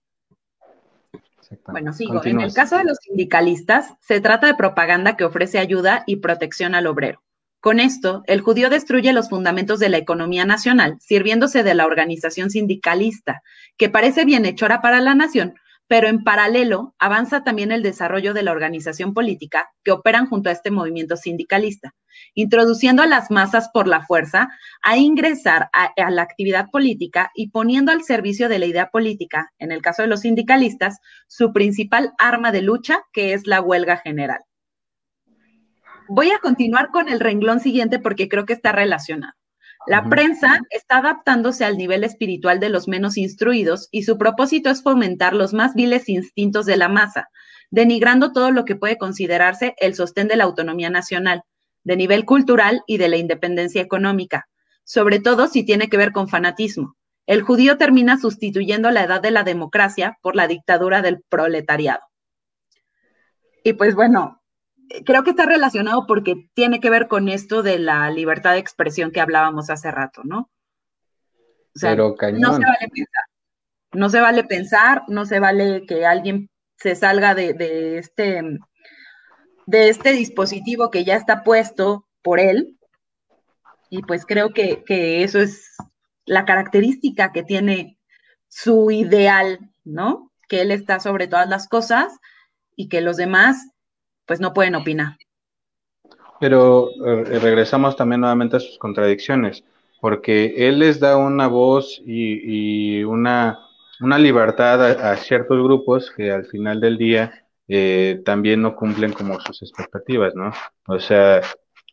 Bueno, 1.66 1.92
sigo. 1.92 2.24
En 2.24 2.40
el 2.40 2.52
caso 2.52 2.76
de 2.76 2.84
los 2.84 2.98
sindicalistas, 2.98 3.94
se 4.00 4.20
trata 4.20 4.46
de 4.46 4.54
propaganda 4.54 5.16
que 5.16 5.24
ofrece 5.24 5.58
ayuda 5.58 6.04
y 6.06 6.16
protección 6.16 6.74
al 6.74 6.86
obrero. 6.86 7.22
Con 7.60 7.80
esto, 7.80 8.22
el 8.26 8.40
judío 8.40 8.70
destruye 8.70 9.12
los 9.12 9.28
fundamentos 9.28 9.80
de 9.80 9.88
la 9.88 9.98
economía 9.98 10.44
nacional, 10.44 10.96
sirviéndose 11.00 11.62
de 11.62 11.74
la 11.74 11.86
organización 11.86 12.50
sindicalista, 12.50 13.42
que 13.76 13.88
parece 13.88 14.24
bienhechora 14.24 14.80
para 14.80 15.00
la 15.00 15.14
nación, 15.14 15.54
pero 15.88 16.06
en 16.06 16.22
paralelo 16.22 16.94
avanza 16.98 17.42
también 17.42 17.72
el 17.72 17.82
desarrollo 17.82 18.34
de 18.34 18.42
la 18.42 18.52
organización 18.52 19.14
política 19.14 19.70
que 19.82 19.90
operan 19.90 20.26
junto 20.26 20.50
a 20.50 20.52
este 20.52 20.70
movimiento 20.70 21.16
sindicalista, 21.16 21.94
introduciendo 22.34 23.02
a 23.02 23.06
las 23.06 23.30
masas 23.30 23.70
por 23.72 23.88
la 23.88 24.02
fuerza 24.02 24.50
a 24.82 24.98
ingresar 24.98 25.70
a, 25.72 26.10
la 26.10 26.22
actividad 26.22 26.68
política 26.70 27.30
y 27.34 27.50
poniendo 27.50 27.90
al 27.90 28.02
servicio 28.02 28.50
de 28.50 28.58
la 28.58 28.66
idea 28.66 28.90
política, 28.90 29.50
en 29.58 29.72
el 29.72 29.80
caso 29.80 30.02
de 30.02 30.08
los 30.08 30.20
sindicalistas, 30.20 30.98
su 31.26 31.52
principal 31.52 32.12
arma 32.18 32.52
de 32.52 32.62
lucha, 32.62 33.00
que 33.12 33.32
es 33.32 33.46
la 33.46 33.62
huelga 33.62 33.96
general. 33.96 34.40
Voy 36.06 36.30
a 36.30 36.38
continuar 36.38 36.90
con 36.90 37.08
el 37.08 37.20
renglón 37.20 37.60
siguiente 37.60 37.98
porque 37.98 38.28
creo 38.28 38.44
que 38.46 38.54
está 38.54 38.72
relacionado. 38.72 39.37
La 39.88 40.06
prensa 40.06 40.60
está 40.68 40.98
adaptándose 40.98 41.64
al 41.64 41.78
nivel 41.78 42.04
espiritual 42.04 42.60
de 42.60 42.68
los 42.68 42.88
menos 42.88 43.16
instruidos 43.16 43.88
y 43.90 44.02
su 44.02 44.18
propósito 44.18 44.68
es 44.68 44.82
fomentar 44.82 45.32
los 45.32 45.54
más 45.54 45.74
viles 45.74 46.10
instintos 46.10 46.66
de 46.66 46.76
la 46.76 46.90
masa, 46.90 47.30
denigrando 47.70 48.34
todo 48.34 48.50
lo 48.50 48.66
que 48.66 48.76
puede 48.76 48.98
considerarse 48.98 49.74
el 49.78 49.94
sostén 49.94 50.28
de 50.28 50.36
la 50.36 50.44
autonomía 50.44 50.90
nacional, 50.90 51.42
de 51.84 51.96
nivel 51.96 52.26
cultural 52.26 52.82
y 52.86 52.98
de 52.98 53.08
la 53.08 53.16
independencia 53.16 53.80
económica, 53.80 54.46
sobre 54.84 55.20
todo 55.20 55.46
si 55.46 55.64
tiene 55.64 55.88
que 55.88 55.96
ver 55.96 56.12
con 56.12 56.28
fanatismo. 56.28 56.94
El 57.24 57.40
judío 57.40 57.78
termina 57.78 58.18
sustituyendo 58.18 58.90
la 58.90 59.04
edad 59.04 59.22
de 59.22 59.30
la 59.30 59.42
democracia 59.42 60.18
por 60.20 60.36
la 60.36 60.48
dictadura 60.48 61.00
del 61.00 61.22
proletariado. 61.30 62.02
Y 63.64 63.72
pues 63.72 63.94
bueno, 63.94 64.37
creo 65.04 65.22
que 65.22 65.30
está 65.30 65.46
relacionado 65.46 66.06
porque 66.06 66.48
tiene 66.54 66.80
que 66.80 66.90
ver 66.90 67.08
con 67.08 67.28
esto 67.28 67.62
de 67.62 67.78
la 67.78 68.10
libertad 68.10 68.52
de 68.52 68.58
expresión 68.58 69.10
que 69.10 69.20
hablábamos 69.20 69.70
hace 69.70 69.90
rato, 69.90 70.22
¿no? 70.24 70.50
O 71.74 71.78
sea, 71.78 71.94
no 71.94 72.16
se 72.56 72.64
vale 72.64 72.88
pensar. 72.92 73.24
No 73.92 74.08
se 74.10 74.20
vale 74.20 74.44
pensar, 74.44 75.02
no 75.08 75.24
se 75.24 75.40
vale 75.40 75.86
que 75.86 76.04
alguien 76.04 76.50
se 76.76 76.94
salga 76.94 77.34
de, 77.34 77.98
este, 77.98 78.42
de 79.66 79.88
este 79.88 80.12
dispositivo 80.12 80.90
que 80.90 81.04
ya 81.04 81.16
está 81.16 81.42
puesto 81.42 82.06
por 82.22 82.40
él. 82.40 82.78
Y 83.90 84.02
pues 84.02 84.26
creo 84.26 84.52
que, 84.52 84.84
que 84.84 85.22
eso 85.22 85.38
es 85.38 85.76
la 86.26 86.44
característica 86.44 87.32
que 87.32 87.42
tiene 87.42 87.98
su 88.48 88.90
ideal, 88.90 89.58
¿no? 89.84 90.30
Que 90.48 90.60
él 90.60 90.70
está 90.70 91.00
sobre 91.00 91.26
todas 91.26 91.48
las 91.48 91.68
cosas 91.68 92.12
y 92.76 92.88
que 92.88 93.00
los 93.00 93.16
demás 93.16 93.66
pues 94.28 94.40
no 94.40 94.52
pueden 94.52 94.76
opinar. 94.76 95.16
Pero 96.38 96.90
eh, 97.04 97.40
regresamos 97.40 97.96
también 97.96 98.20
nuevamente 98.20 98.58
a 98.58 98.60
sus 98.60 98.78
contradicciones, 98.78 99.64
porque 100.00 100.54
él 100.68 100.78
les 100.78 101.00
da 101.00 101.16
una 101.16 101.48
voz 101.48 102.00
y, 102.06 103.02
una 103.02 103.58
una 104.00 104.16
libertad 104.16 104.80
a, 104.84 105.16
ciertos 105.16 105.60
grupos 105.60 106.12
que 106.16 106.30
al 106.30 106.46
final 106.46 106.80
del 106.80 106.98
día 106.98 107.32
eh, 107.66 108.22
también 108.24 108.62
no 108.62 108.76
cumplen 108.76 109.12
como 109.12 109.40
sus 109.40 109.60
expectativas, 109.62 110.36
¿no? 110.36 110.52
O 110.86 111.00
sea, 111.00 111.40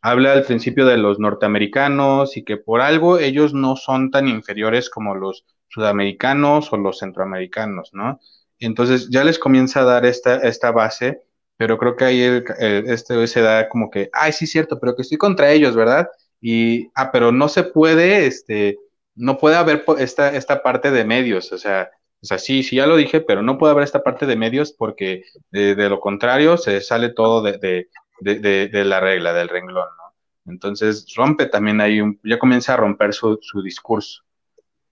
habla 0.03 0.33
al 0.33 0.43
principio 0.43 0.85
de 0.85 0.97
los 0.97 1.17
norteamericanos 1.17 2.37
y 2.37 2.43
que 2.43 2.57
por 2.57 2.81
algo 2.81 3.17
ellos 3.17 3.55
no 3.55 3.75
son 3.75 4.11
tan 4.11 4.27
inferiores 4.27 4.91
como 4.91 5.15
los 5.15 5.45
sudamericanos 5.69 6.71
o 6.71 6.77
los 6.77 6.99
centroamericanos, 6.99 7.89
¿no? 7.93 8.19
Entonces 8.59 9.09
ya 9.09 9.23
les 9.23 9.39
comienza 9.39 9.81
a 9.81 9.85
dar 9.85 10.05
esta, 10.05 10.35
esta 10.37 10.71
base, 10.71 11.23
pero 11.57 11.77
creo 11.77 11.95
que 11.95 12.05
ahí 12.05 12.43
este 12.59 13.27
se 13.27 13.41
da 13.41 13.69
como 13.69 13.89
que, 13.89 14.09
ay, 14.13 14.31
sí, 14.31 14.47
cierto, 14.47 14.79
pero 14.79 14.95
que 14.95 15.01
estoy 15.01 15.17
contra 15.17 15.51
ellos, 15.51 15.75
¿verdad? 15.75 16.09
Y, 16.41 16.89
ah, 16.95 17.11
pero 17.11 17.31
no 17.31 17.47
se 17.47 17.63
puede, 17.63 18.27
este, 18.27 18.77
no 19.15 19.37
puede 19.37 19.55
haber 19.55 19.85
esta, 19.99 20.35
esta 20.35 20.61
parte 20.61 20.91
de 20.91 21.05
medios, 21.05 21.51
o 21.51 21.57
sea, 21.57 21.89
o 22.21 22.25
sea, 22.25 22.37
sí, 22.39 22.63
sí, 22.63 22.77
ya 22.77 22.87
lo 22.87 22.97
dije, 22.97 23.21
pero 23.21 23.41
no 23.43 23.57
puede 23.57 23.71
haber 23.71 23.83
esta 23.83 24.03
parte 24.03 24.25
de 24.25 24.35
medios 24.35 24.71
porque 24.71 25.25
de, 25.51 25.75
lo 25.75 25.99
contrario 25.99 26.57
se 26.57 26.81
sale 26.81 27.09
todo 27.09 27.43
de, 27.43 27.87
de, 28.19 28.67
de, 28.67 28.85
la 28.85 28.99
regla, 28.99 29.31
del 29.33 29.49
renglón, 29.49 29.87
¿no? 29.97 30.51
Entonces 30.51 31.05
rompe 31.15 31.45
también 31.45 31.81
ahí, 31.81 32.01
un, 32.01 32.19
ya 32.23 32.39
comienza 32.39 32.73
a 32.73 32.77
romper 32.77 33.13
su, 33.13 33.37
su 33.41 33.61
discurso. 33.61 34.23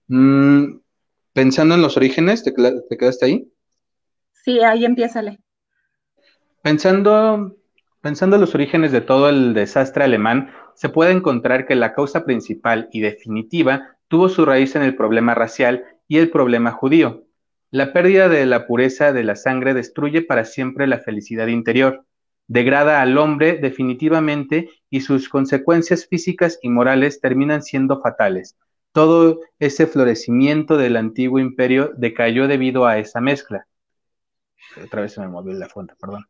Mm, 0.08 0.78
pensando 1.32 1.74
en 1.74 1.82
los 1.82 1.96
orígenes, 1.96 2.44
¿te, 2.44 2.52
¿te, 2.52 2.96
quedaste 2.96 3.26
ahí? 3.26 3.52
Sí, 4.32 4.60
ahí 4.60 4.84
empiézale. 4.84 5.40
Pensando, 6.64 7.58
pensando 8.00 8.36
en 8.36 8.40
los 8.40 8.54
orígenes 8.54 8.90
de 8.90 9.02
todo 9.02 9.28
el 9.28 9.52
desastre 9.52 10.02
alemán, 10.02 10.50
se 10.74 10.88
puede 10.88 11.12
encontrar 11.12 11.66
que 11.66 11.74
la 11.74 11.92
causa 11.92 12.24
principal 12.24 12.88
y 12.90 13.00
definitiva 13.00 13.98
tuvo 14.08 14.30
su 14.30 14.46
raíz 14.46 14.74
en 14.74 14.80
el 14.80 14.96
problema 14.96 15.34
racial 15.34 15.84
y 16.08 16.16
el 16.16 16.30
problema 16.30 16.70
judío. 16.70 17.24
La 17.70 17.92
pérdida 17.92 18.30
de 18.30 18.46
la 18.46 18.66
pureza 18.66 19.12
de 19.12 19.24
la 19.24 19.36
sangre 19.36 19.74
destruye 19.74 20.22
para 20.22 20.46
siempre 20.46 20.86
la 20.86 21.00
felicidad 21.00 21.48
interior, 21.48 22.06
degrada 22.46 23.02
al 23.02 23.18
hombre 23.18 23.58
definitivamente 23.58 24.70
y 24.88 25.02
sus 25.02 25.28
consecuencias 25.28 26.06
físicas 26.06 26.58
y 26.62 26.70
morales 26.70 27.20
terminan 27.20 27.62
siendo 27.62 28.00
fatales. 28.00 28.56
Todo 28.92 29.40
ese 29.58 29.86
florecimiento 29.86 30.78
del 30.78 30.96
antiguo 30.96 31.38
imperio 31.40 31.90
decayó 31.94 32.48
debido 32.48 32.86
a 32.86 32.96
esa 32.96 33.20
mezcla. 33.20 33.66
Otra 34.82 35.02
vez 35.02 35.12
se 35.12 35.20
me 35.20 35.28
movió 35.28 35.52
la 35.52 35.68
fuente, 35.68 35.92
perdón. 36.00 36.24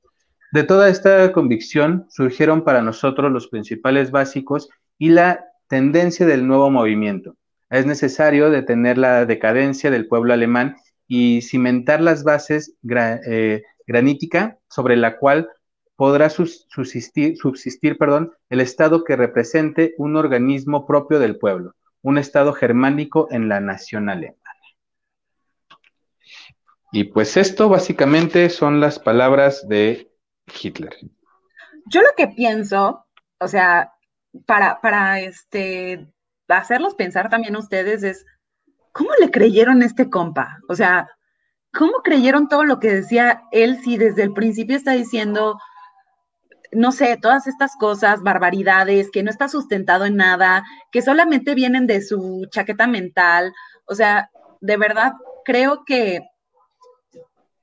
De 0.55 0.63
toda 0.63 0.89
esta 0.89 1.33
convicción 1.33 2.07
surgieron 2.11 2.63
para 2.63 2.81
nosotros 2.81 3.33
los 3.33 3.49
principales 3.49 4.13
básicos 4.13 4.69
y 4.99 5.09
la 5.09 5.47
tendencia 5.67 6.27
del 6.27 6.47
nuevo 6.47 6.71
movimiento. 6.71 7.35
Es 7.71 7.87
necesario 7.87 8.51
detener 8.51 8.97
la 8.97 9.27
decadencia 9.27 9.91
del 9.91 10.07
pueblo 10.07 10.33
alemán 10.33 10.77
y 11.09 11.43
cimentar 11.43 12.01
las 12.01 12.23
bases 12.23 12.77
eh, 12.89 13.65
granítica 13.85 14.57
sobre 14.69 14.97
la 14.97 15.17
cual 15.17 15.51
podrá 15.97 16.31
subsistir, 16.31 17.37
subsistir 17.37 17.99
perdón, 17.99 18.33
el 18.49 18.61
Estado 18.61 19.03
que 19.03 19.17
represente 19.17 19.97
un 19.99 20.15
organismo 20.15 20.87
propio 20.87 21.19
del 21.19 21.37
pueblo, 21.37 21.75
un 22.01 22.17
Estado 22.17 22.53
germánico 22.53 23.27
en 23.33 23.49
la 23.49 23.59
nación 23.59 24.09
alemana. 24.09 24.39
Y 26.93 27.03
pues 27.03 27.37
esto 27.37 27.69
básicamente 27.69 28.49
son 28.51 28.79
las 28.79 29.01
palabras 29.01 29.67
de 29.67 30.14
Hitler. 30.47 30.97
Yo 31.87 32.01
lo 32.01 32.09
que 32.17 32.29
pienso, 32.29 33.07
o 33.39 33.49
sea, 33.49 33.93
para, 34.47 34.81
para 34.81 35.21
este, 35.21 36.07
hacerlos 36.49 36.95
pensar 36.95 37.29
también 37.29 37.57
ustedes 37.57 38.03
es, 38.03 38.25
¿cómo 38.93 39.11
le 39.21 39.31
creyeron 39.31 39.83
a 39.83 39.87
este 39.87 40.11
compa? 40.11 40.59
O 40.69 40.75
sea, 40.75 41.09
¿cómo 41.73 41.95
creyeron 42.03 42.49
todo 42.49 42.65
lo 42.65 42.79
que 42.81 42.93
decía 42.93 43.43
él 43.53 43.81
si 43.83 43.97
desde 43.97 44.23
el 44.23 44.33
principio 44.33 44.77
está 44.77 44.93
diciendo, 44.93 45.59
no 46.73 46.93
sé, 46.93 47.17
todas 47.21 47.47
estas 47.47 47.77
cosas, 47.77 48.23
barbaridades, 48.23 49.11
que 49.11 49.23
no 49.23 49.31
está 49.31 49.49
sustentado 49.49 50.05
en 50.07 50.17
nada, 50.17 50.65
que 50.91 51.03
solamente 51.03 51.55
vienen 51.55 51.87
de 51.87 52.03
su 52.03 52.47
chaqueta 52.51 52.87
mental? 52.87 53.53
O 53.87 53.95
sea, 53.95 54.31
de 54.61 54.77
verdad, 54.77 55.13
creo 55.45 55.85
que 55.85 56.23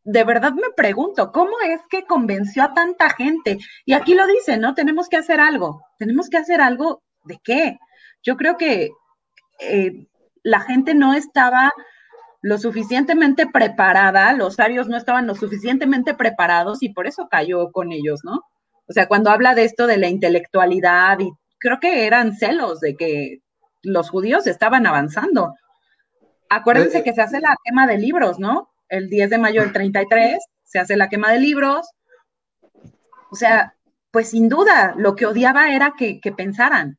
de 0.03 0.23
verdad 0.23 0.53
me 0.53 0.71
pregunto, 0.75 1.31
¿cómo 1.31 1.51
es 1.65 1.81
que 1.89 2.05
convenció 2.05 2.63
a 2.63 2.73
tanta 2.73 3.09
gente? 3.11 3.59
Y 3.85 3.93
aquí 3.93 4.15
lo 4.15 4.25
dice, 4.27 4.57
¿no? 4.57 4.73
Tenemos 4.73 5.09
que 5.09 5.17
hacer 5.17 5.39
algo. 5.39 5.83
¿Tenemos 5.97 6.29
que 6.29 6.37
hacer 6.37 6.61
algo 6.61 7.03
de 7.23 7.39
qué? 7.43 7.79
Yo 8.23 8.35
creo 8.37 8.57
que 8.57 8.91
eh, 9.59 10.07
la 10.43 10.61
gente 10.61 10.95
no 10.95 11.13
estaba 11.13 11.71
lo 12.41 12.57
suficientemente 12.57 13.45
preparada, 13.45 14.33
los 14.33 14.59
arios 14.59 14.87
no 14.87 14.97
estaban 14.97 15.27
lo 15.27 15.35
suficientemente 15.35 16.15
preparados 16.15 16.81
y 16.81 16.89
por 16.89 17.05
eso 17.05 17.27
cayó 17.29 17.71
con 17.71 17.91
ellos, 17.91 18.21
¿no? 18.23 18.41
O 18.87 18.93
sea, 18.93 19.07
cuando 19.07 19.29
habla 19.29 19.53
de 19.53 19.63
esto 19.63 19.85
de 19.85 19.97
la 19.97 20.07
intelectualidad 20.07 21.19
y 21.19 21.31
creo 21.59 21.79
que 21.79 22.07
eran 22.07 22.35
celos 22.35 22.79
de 22.79 22.95
que 22.95 23.41
los 23.83 24.09
judíos 24.09 24.47
estaban 24.47 24.87
avanzando. 24.87 25.53
Acuérdense 26.49 26.99
eh, 26.99 27.03
que 27.03 27.13
se 27.13 27.21
hace 27.21 27.39
la 27.39 27.55
quema 27.63 27.85
de 27.85 27.99
libros, 27.99 28.39
¿no? 28.39 28.70
El 28.91 29.09
10 29.09 29.29
de 29.31 29.37
mayo 29.39 29.61
del 29.61 29.73
33, 29.73 30.37
se 30.63 30.79
hace 30.79 30.95
la 30.95 31.09
quema 31.09 31.31
de 31.31 31.39
libros. 31.39 31.89
O 33.31 33.35
sea, 33.35 33.73
pues 34.11 34.29
sin 34.29 34.49
duda, 34.49 34.93
lo 34.97 35.15
que 35.15 35.25
odiaba 35.25 35.73
era 35.73 35.93
que, 35.97 36.19
pensaran. 36.35 36.97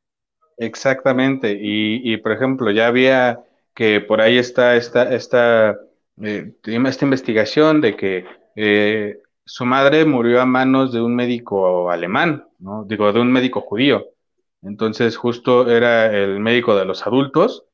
Exactamente, 0.56 1.56
y, 1.60 2.16
por 2.18 2.32
ejemplo, 2.32 2.70
ya 2.70 2.86
había 2.88 3.40
que 3.74 4.00
por 4.00 4.20
ahí 4.20 4.38
está 4.38 4.76
esta, 4.76 5.14
esta, 5.14 5.78
eh, 6.22 6.52
esta 6.64 7.04
investigación 7.04 7.80
de 7.80 7.96
que 7.96 8.24
eh, 8.54 9.18
su 9.44 9.64
madre 9.64 10.04
murió 10.04 10.40
a 10.40 10.46
manos 10.46 10.92
de 10.92 11.00
un 11.00 11.14
médico 11.14 11.90
alemán, 11.90 12.46
¿no? 12.58 12.84
Digo, 12.84 13.12
de 13.12 13.20
un 13.20 13.32
médico 13.32 13.60
judío. 13.60 14.06
Entonces, 14.62 15.16
justo 15.16 15.70
era 15.70 16.14
el 16.14 16.38
médico 16.38 16.76
de 16.76 16.84
los 16.84 17.06
adultos, 17.06 17.64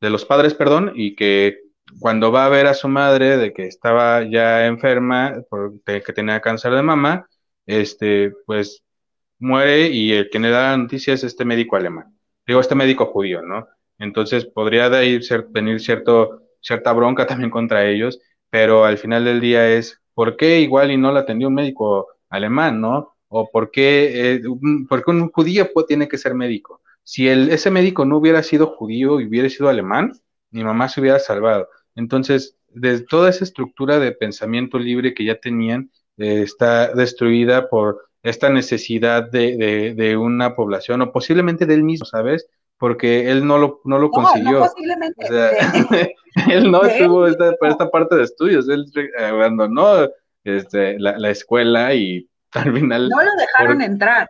de 0.00 0.10
los 0.10 0.24
padres, 0.24 0.54
perdón, 0.54 0.92
y 0.94 1.16
que 1.16 1.65
cuando 2.00 2.32
va 2.32 2.46
a 2.46 2.48
ver 2.48 2.66
a 2.66 2.74
su 2.74 2.88
madre 2.88 3.36
de 3.36 3.52
que 3.52 3.66
estaba 3.66 4.22
ya 4.24 4.66
enferma, 4.66 5.42
porque 5.48 6.02
que 6.02 6.12
tenía 6.12 6.40
cáncer 6.40 6.72
de 6.72 6.82
mama, 6.82 7.28
este, 7.66 8.32
pues 8.46 8.82
muere 9.38 9.88
y 9.88 10.12
el 10.12 10.30
que 10.30 10.38
le 10.38 10.50
da 10.50 10.70
la 10.72 10.76
noticia 10.76 11.14
es 11.14 11.24
este 11.24 11.44
médico 11.44 11.76
alemán, 11.76 12.16
digo, 12.46 12.60
este 12.60 12.74
médico 12.74 13.06
judío, 13.06 13.42
¿no? 13.42 13.66
Entonces 13.98 14.46
podría 14.46 14.88
venir 14.88 15.80
cierto, 15.80 16.42
cierta 16.60 16.92
bronca 16.92 17.26
también 17.26 17.50
contra 17.50 17.86
ellos, 17.86 18.20
pero 18.50 18.84
al 18.84 18.98
final 18.98 19.24
del 19.24 19.40
día 19.40 19.68
es, 19.70 20.00
¿por 20.14 20.36
qué 20.36 20.60
igual 20.60 20.90
y 20.90 20.96
no 20.96 21.12
la 21.12 21.20
atendió 21.20 21.48
un 21.48 21.54
médico 21.54 22.08
alemán, 22.28 22.80
¿no? 22.80 23.14
O 23.28 23.50
por 23.50 23.70
qué, 23.70 24.34
eh, 24.36 24.42
un, 24.48 24.88
un 25.06 25.30
judío 25.30 25.68
tiene 25.88 26.08
que 26.08 26.18
ser 26.18 26.34
médico. 26.34 26.80
Si 27.02 27.28
el, 27.28 27.50
ese 27.50 27.70
médico 27.70 28.04
no 28.04 28.18
hubiera 28.18 28.42
sido 28.42 28.68
judío 28.68 29.20
y 29.20 29.26
hubiera 29.26 29.48
sido 29.48 29.68
alemán, 29.68 30.12
mi 30.56 30.64
mamá 30.64 30.88
se 30.88 31.00
hubiera 31.00 31.18
salvado. 31.18 31.68
Entonces, 31.94 32.56
de 32.68 33.00
toda 33.00 33.28
esa 33.28 33.44
estructura 33.44 33.98
de 33.98 34.12
pensamiento 34.12 34.78
libre 34.78 35.12
que 35.12 35.24
ya 35.24 35.38
tenían, 35.38 35.90
eh, 36.16 36.40
está 36.42 36.94
destruida 36.94 37.68
por 37.68 38.08
esta 38.22 38.48
necesidad 38.48 39.30
de, 39.30 39.94
de, 39.94 40.16
una 40.16 40.56
población, 40.56 41.02
o 41.02 41.12
posiblemente 41.12 41.66
de 41.66 41.74
él 41.74 41.84
mismo, 41.84 42.06
¿sabes? 42.06 42.48
Porque 42.78 43.30
él 43.30 43.46
no 43.46 43.58
lo, 43.58 43.80
no 43.84 43.98
lo 43.98 44.10
consiguió. 44.10 44.60
No, 44.60 44.66
posiblemente. 44.66 45.26
él 46.50 46.70
no 46.70 46.84
estuvo 46.84 47.26
esta, 47.26 47.52
por 47.56 47.68
esta 47.68 47.90
parte 47.90 48.16
de 48.16 48.24
estudios, 48.24 48.68
él 48.68 48.86
abandonó 49.18 50.08
este, 50.42 50.98
la, 50.98 51.30
escuela 51.30 51.94
y 51.94 52.28
al 52.52 52.72
final... 52.72 53.08
No 53.10 53.22
lo 53.22 53.30
dejaron 53.36 53.82
entrar. 53.82 54.28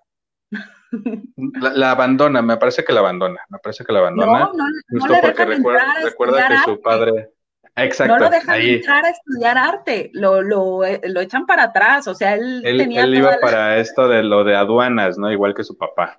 La, 1.74 1.92
abandona, 1.92 2.42
me 2.42 2.56
parece 2.56 2.84
que 2.84 2.92
la 2.92 3.00
abandona, 3.00 3.40
me 3.48 3.58
parece 3.58 3.84
que 3.84 3.92
la 3.92 4.00
abandona. 4.00 4.32
No, 4.32 4.52
no, 4.52 4.64
no 4.88 5.06
le 5.06 5.20
porque 5.20 5.44
recuerda, 5.44 5.94
recuerda 6.02 6.48
que 6.48 6.58
su 6.64 6.80
padre, 6.80 7.30
Exacto. 7.76 8.14
No 8.14 8.24
lo 8.24 8.30
dejan 8.30 8.60
entrar 8.60 9.04
a 9.04 9.10
estudiar 9.10 9.58
arte, 9.58 10.10
lo, 10.14 10.40
lo, 10.40 10.82
eh, 10.82 11.00
lo, 11.04 11.20
echan 11.20 11.44
para 11.44 11.64
atrás, 11.64 12.08
o 12.08 12.14
sea, 12.14 12.34
él, 12.34 12.62
tenía 12.64 13.04
él 13.04 13.14
iba 13.16 13.36
para 13.38 13.76
esto 13.76 14.08
de 14.08 14.22
lo 14.22 14.44
de 14.44 14.56
aduanas, 14.56 15.18
¿no? 15.18 15.30
Igual 15.30 15.54
que 15.54 15.62
su 15.62 15.76
papá, 15.76 16.18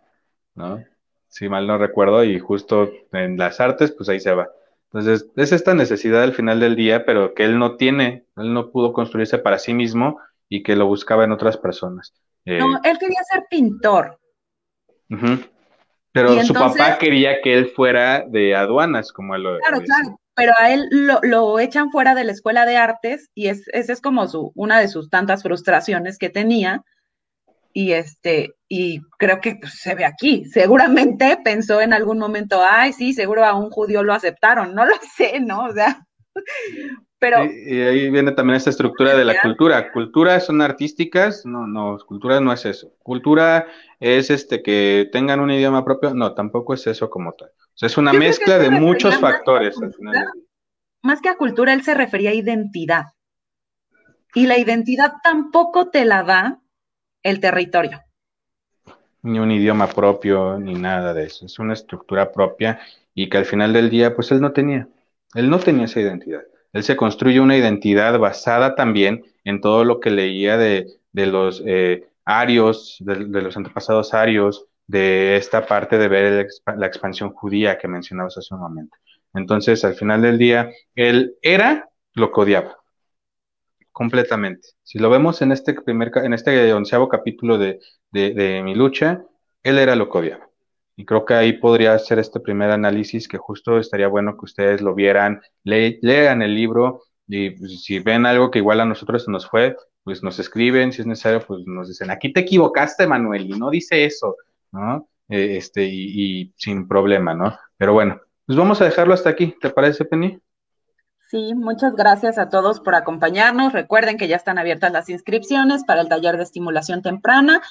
¿no? 0.54 0.84
Si 1.30 1.50
mal 1.50 1.66
no 1.66 1.80
recuerdo, 1.80 2.24
y 2.24 2.38
justo 2.38 2.92
en 3.12 3.38
las 3.38 3.60
artes, 3.60 3.92
pues 3.92 4.08
ahí 4.08 4.20
se 4.20 4.36
va. 4.36 4.50
Entonces, 4.92 5.30
es 5.36 5.52
esta 5.52 5.74
necesidad 5.74 6.22
al 6.22 6.34
final 6.34 6.60
del 6.60 6.76
día, 6.76 7.06
pero 7.06 7.34
que 7.34 7.44
él 7.44 7.58
no 7.58 7.76
tiene, 7.76 8.26
él 8.38 8.54
no 8.54 8.70
pudo 8.70 8.94
construirse 8.94 9.40
para 9.40 9.58
sí 9.58 9.74
mismo 9.74 10.20
y 10.48 10.62
que 10.62 10.76
lo 10.76 10.86
buscaba 10.86 11.24
en 11.24 11.32
otras 11.32 11.58
personas. 11.58 12.14
no, 12.46 12.78
eh, 12.78 12.82
él 12.84 12.98
quería 13.00 13.24
ser 13.24 13.46
pintor. 13.50 14.20
Pero 16.12 16.44
su 16.44 16.54
papá 16.54 16.98
quería 16.98 17.42
que 17.42 17.54
él 17.54 17.72
fuera 17.76 18.26
de 18.28 18.56
aduanas, 18.56 19.12
como 19.12 19.36
él 19.36 19.44
lo 19.44 19.60
Claro, 19.60 19.82
claro 19.82 20.20
pero 20.38 20.54
a 20.60 20.72
él 20.72 20.88
lo, 20.92 21.58
echan 21.58 21.90
fuera 21.90 22.14
de 22.14 22.24
la 22.24 22.32
escuela 22.32 22.68
de 22.68 22.78
artes 22.78 23.32
y 23.34 23.48
es, 23.48 23.68
esa 23.74 23.92
es 23.92 24.02
como 24.02 24.28
su, 24.28 24.52
una 24.54 24.80
de 24.80 24.88
sus 24.88 25.10
tantas 25.10 25.42
frustraciones 25.42 26.20
que 26.20 26.30
tenía. 26.30 26.84
Y 27.74 27.94
este, 27.94 28.54
y 28.68 29.02
creo 29.18 29.42
que 29.42 29.56
pues, 29.56 29.80
se 29.80 29.96
ve 29.96 30.06
aquí. 30.06 30.46
Seguramente 30.46 31.40
pensó 31.44 31.82
en 31.82 31.92
algún 31.92 32.20
momento, 32.20 32.62
ay, 32.64 32.94
sí, 32.94 33.14
seguro 33.14 33.44
a 33.46 33.56
un 33.56 33.72
judío 33.72 34.04
lo 34.04 34.14
aceptaron. 34.14 34.76
No 34.76 34.86
lo 34.86 34.94
sé, 35.18 35.40
¿no? 35.40 35.66
O 35.66 35.74
sea, 35.74 36.06
Pero, 37.18 37.44
y, 37.46 37.82
ahí 37.82 38.12
viene 38.12 38.32
también 38.32 38.58
esta 38.58 38.70
estructura 38.70 39.18
de 39.18 39.26
la 39.26 39.42
cultura. 39.42 39.92
Culturas 39.92 40.46
son 40.46 40.62
artísticas, 40.62 41.48
no, 41.48 41.66
no, 41.66 41.98
cultura 42.06 42.40
no 42.40 42.54
es 42.54 42.64
eso. 42.64 42.94
Cultura 43.02 43.66
es 44.00 44.30
este 44.30 44.62
que 44.62 45.10
tengan 45.12 45.40
un 45.40 45.52
idioma 45.52 45.84
propio, 45.84 46.14
no, 46.14 46.34
tampoco 46.34 46.74
es 46.74 46.86
eso 46.88 47.10
como 47.10 47.34
tal. 47.34 47.50
O 47.50 47.78
sea, 47.80 47.88
es 47.88 47.98
una 47.98 48.14
mezcla 48.14 48.58
de 48.58 48.70
muchos 48.70 49.18
factores 49.18 49.80
al 49.82 49.94
final. 49.94 50.28
Más 51.04 51.22
que 51.22 51.30
a 51.30 51.38
cultura, 51.38 51.74
él 51.74 51.84
se 51.84 51.94
refería 51.94 52.32
a 52.32 52.34
identidad. 52.34 53.06
Y 54.34 54.48
la 54.48 54.58
identidad 54.58 55.14
tampoco 55.24 55.90
te 55.90 56.06
la 56.06 56.24
da 56.24 56.62
el 57.24 57.40
territorio. 57.40 58.02
Ni 59.22 59.40
un 59.40 59.52
idioma 59.52 59.88
propio, 59.88 60.60
ni 60.60 60.74
nada 60.74 61.14
de 61.14 61.26
eso. 61.26 61.46
Es 61.46 61.60
una 61.60 61.74
estructura 61.74 62.32
propia 62.32 62.80
y 63.14 63.30
que 63.30 63.38
al 63.38 63.46
final 63.46 63.74
del 63.74 63.90
día, 63.90 64.16
pues 64.16 64.32
él 64.32 64.42
no 64.42 64.52
tenía. 64.52 64.88
Él 65.34 65.50
no 65.50 65.60
tenía 65.60 65.86
esa 65.86 66.02
identidad. 66.02 66.44
Él 66.74 66.84
se 66.84 66.96
construye 66.96 67.40
una 67.40 67.58
identidad 67.58 68.18
basada 68.20 68.76
también 68.76 69.26
en 69.44 69.62
todo 69.62 69.84
lo 69.84 70.00
que 70.00 70.12
leía 70.12 70.58
de, 70.58 71.00
los 71.14 71.64
eh, 71.66 72.08
arios, 72.28 72.98
de, 73.00 73.16
los 73.16 73.56
antepasados 73.58 74.14
arios, 74.14 74.66
de 74.86 75.38
esta 75.38 75.66
parte 75.66 75.98
de 75.98 76.08
ver 76.08 76.48
la 76.78 76.88
expansión 76.88 77.34
judía 77.34 77.78
que 77.78 77.88
mencionabas 77.88 78.38
hace 78.38 78.54
un 78.54 78.62
momento. 78.62 78.98
Entonces, 79.34 79.84
al 79.86 79.96
final 79.96 80.22
del 80.22 80.38
día, 80.38 80.72
él 80.96 81.36
era 81.42 81.90
lo 82.14 82.32
que 82.32 82.42
odiaba, 82.42 82.78
completamente. 83.92 84.70
Si 84.84 85.00
lo 85.00 85.10
vemos 85.10 85.42
en 85.42 85.52
este 85.52 85.74
primer, 85.74 86.12
en 86.16 86.34
este 86.34 86.74
onceavo 86.74 87.08
capítulo 87.08 87.58
de, 87.58 87.80
de 88.12 88.62
mi 88.64 88.76
lucha, 88.76 89.24
él 89.64 89.78
era 89.80 89.96
lo 89.96 90.10
que 90.10 90.18
odiaba. 90.18 90.50
Y 90.98 91.06
creo 91.06 91.26
que 91.26 91.36
ahí 91.36 91.54
podría 91.54 91.98
ser 92.00 92.20
este 92.20 92.40
primer 92.40 92.72
análisis 92.72 93.28
que 93.28 93.38
justo 93.38 93.78
estaría 93.78 94.08
bueno 94.08 94.36
que 94.36 94.46
ustedes 94.46 94.82
lo 94.82 94.96
vieran, 94.96 95.42
lean 95.64 96.42
el 96.42 96.56
libro 96.56 97.04
y 97.28 97.52
pues, 97.52 97.84
si 97.84 98.00
ven 98.00 98.26
algo 98.26 98.50
que 98.50 98.60
igual 98.60 98.80
a 98.82 98.86
nosotros 98.86 99.24
se 99.24 99.32
nos 99.32 99.48
fue, 99.48 99.76
pues 100.08 100.24
nos 100.24 100.40
escriben, 100.40 100.94
si 100.94 101.02
es 101.02 101.06
necesario, 101.06 101.46
pues 101.46 101.68
nos 101.68 101.90
dicen, 101.90 102.10
aquí 102.10 102.32
te 102.32 102.40
equivocaste, 102.40 103.06
Manuel, 103.06 103.46
y 103.46 103.60
no 103.60 103.70
dice 103.70 104.06
eso, 104.06 104.38
¿no? 104.72 105.10
Eh, 105.28 105.58
este, 105.58 105.84
y, 105.84 106.44
y, 106.44 106.54
sin 106.56 106.88
problema, 106.88 107.34
¿no? 107.34 107.60
Pero 107.76 107.92
bueno, 107.92 108.22
pues 108.46 108.58
vamos 108.58 108.80
a 108.80 108.86
dejarlo 108.86 109.14
hasta 109.14 109.32
aquí, 109.32 109.54
¿te 109.60 109.70
parece, 109.70 110.06
Penny? 110.06 110.40
Sí, 111.30 111.54
muchas 111.56 111.94
gracias 111.94 112.38
a 112.38 112.48
todos 112.48 112.80
por 112.80 112.96
acompañarnos. 112.96 113.74
Recuerden 113.74 114.16
que 114.16 114.30
ya 114.30 114.38
están 114.38 114.58
abiertas 114.58 114.94
las 114.94 115.10
inscripciones 115.10 115.84
para 115.84 116.00
el 116.00 116.08
taller 116.08 116.38
de 116.38 116.44
estimulación 116.44 117.02
temprana 117.02 117.62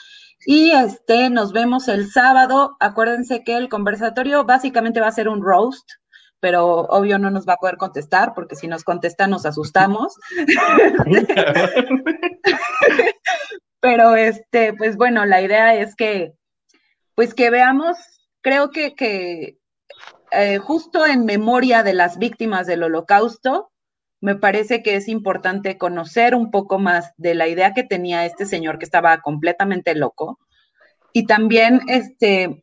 y 0.44 0.72
este, 0.72 1.30
nos 1.30 1.54
vemos 1.54 1.88
el 1.88 2.10
sábado. 2.10 2.76
Acuérdense 2.80 3.44
que 3.44 3.56
el 3.56 3.70
conversatorio 3.70 4.44
básicamente 4.44 5.00
va 5.00 5.06
a 5.06 5.12
ser 5.12 5.30
un 5.30 5.40
roast, 5.42 5.88
pero 6.46 6.64
obvio 6.64 7.18
no 7.18 7.28
nos 7.28 7.44
va 7.44 7.54
a 7.54 7.56
poder 7.56 7.76
contestar, 7.76 8.32
porque 8.32 8.54
si 8.54 8.68
nos 8.68 8.84
contesta 8.84 9.26
nos 9.26 9.44
asustamos. 9.46 10.14
pero 13.80 14.14
este, 14.14 14.72
pues 14.74 14.96
bueno, 14.96 15.26
la 15.26 15.42
idea 15.42 15.74
es 15.74 15.96
que, 15.96 16.34
pues 17.16 17.34
que 17.34 17.50
veamos, 17.50 17.96
creo 18.42 18.70
que, 18.70 18.94
que 18.94 19.58
eh, 20.30 20.58
justo 20.58 21.04
en 21.04 21.24
memoria 21.24 21.82
de 21.82 21.94
las 21.94 22.16
víctimas 22.16 22.68
del 22.68 22.84
holocausto, 22.84 23.72
me 24.20 24.36
parece 24.36 24.84
que 24.84 24.94
es 24.94 25.08
importante 25.08 25.78
conocer 25.78 26.36
un 26.36 26.52
poco 26.52 26.78
más 26.78 27.12
de 27.16 27.34
la 27.34 27.48
idea 27.48 27.74
que 27.74 27.82
tenía 27.82 28.24
este 28.24 28.46
señor 28.46 28.78
que 28.78 28.84
estaba 28.84 29.20
completamente 29.20 29.96
loco 29.96 30.38
y 31.12 31.26
también, 31.26 31.80
este, 31.88 32.62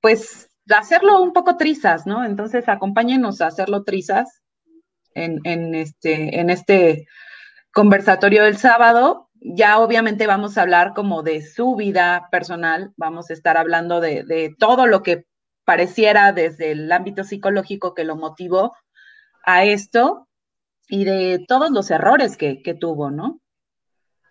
pues, 0.00 0.45
hacerlo 0.74 1.22
un 1.22 1.32
poco 1.32 1.56
trizas, 1.56 2.06
¿no? 2.06 2.24
Entonces, 2.24 2.68
acompáñenos 2.68 3.40
a 3.40 3.48
hacerlo 3.48 3.84
trizas 3.84 4.42
este, 5.14 6.40
en 6.40 6.50
este 6.50 7.06
conversatorio 7.72 8.44
del 8.44 8.56
sábado. 8.56 9.30
Ya 9.40 9.78
obviamente 9.78 10.26
vamos 10.26 10.58
a 10.58 10.62
hablar 10.62 10.92
como 10.94 11.22
de 11.22 11.42
su 11.42 11.76
vida 11.76 12.28
personal, 12.30 12.92
vamos 12.96 13.30
a 13.30 13.32
estar 13.32 13.56
hablando 13.56 14.00
de, 14.00 14.24
de 14.24 14.54
todo 14.58 14.86
lo 14.86 15.02
que 15.02 15.26
pareciera 15.64 16.32
desde 16.32 16.70
el 16.70 16.90
ámbito 16.90 17.24
psicológico 17.24 17.92
que 17.92 18.04
lo 18.04 18.16
motivó 18.16 18.74
a 19.44 19.64
esto 19.64 20.28
y 20.88 21.04
de 21.04 21.44
todos 21.46 21.70
los 21.70 21.90
errores 21.90 22.36
que, 22.36 22.76
tuvo, 22.78 23.10
¿no? 23.10 23.40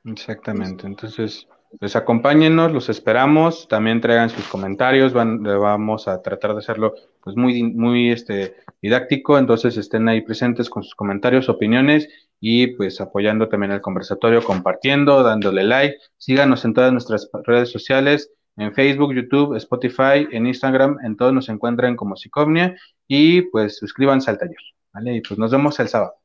Exactamente. 0.05 0.87
Entonces, 0.87 1.47
pues 1.79 1.95
acompáñenos, 1.95 2.71
los 2.71 2.89
esperamos, 2.89 3.67
también 3.67 4.01
traigan 4.01 4.29
sus 4.29 4.47
comentarios, 4.47 5.13
van, 5.13 5.43
vamos 5.43 6.07
a 6.07 6.21
tratar 6.21 6.53
de 6.53 6.59
hacerlo 6.59 6.93
pues 7.21 7.35
muy, 7.35 7.63
muy 7.63 8.11
este, 8.11 8.55
didáctico, 8.81 9.37
entonces 9.37 9.77
estén 9.77 10.07
ahí 10.07 10.21
presentes 10.21 10.69
con 10.69 10.83
sus 10.83 10.95
comentarios, 10.95 11.49
opiniones 11.49 12.07
y 12.39 12.67
pues 12.67 13.01
apoyando 13.01 13.49
también 13.49 13.71
el 13.71 13.81
conversatorio, 13.81 14.43
compartiendo, 14.43 15.23
dándole 15.23 15.63
like, 15.63 15.97
síganos 16.17 16.65
en 16.65 16.73
todas 16.73 16.91
nuestras 16.91 17.29
redes 17.43 17.71
sociales, 17.71 18.31
en 18.57 18.73
Facebook, 18.73 19.13
YouTube, 19.13 19.55
Spotify, 19.55 20.27
en 20.31 20.47
Instagram, 20.47 20.97
en 21.03 21.17
todos 21.17 21.33
nos 21.33 21.49
encuentran 21.49 21.95
como 21.95 22.15
Psicomnia 22.15 22.75
y 23.07 23.41
pues 23.43 23.77
suscríbanse 23.77 24.31
al 24.31 24.37
taller, 24.37 24.55
¿vale? 24.93 25.15
Y 25.15 25.21
pues 25.21 25.37
nos 25.37 25.51
vemos 25.51 25.79
el 25.79 25.87
sábado. 25.87 26.15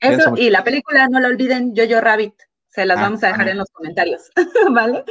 Eso, 0.00 0.34
y 0.36 0.50
la 0.50 0.64
película, 0.64 1.06
no 1.08 1.20
lo 1.20 1.28
olviden, 1.28 1.74
Jojo 1.76 2.00
Rabbit. 2.00 2.34
Se 2.72 2.86
las 2.86 2.98
ah, 2.98 3.02
vamos 3.02 3.22
a 3.22 3.28
dejar 3.28 3.48
en 3.48 3.58
los 3.58 3.68
comentarios, 3.70 4.30
¿vale? 4.72 5.04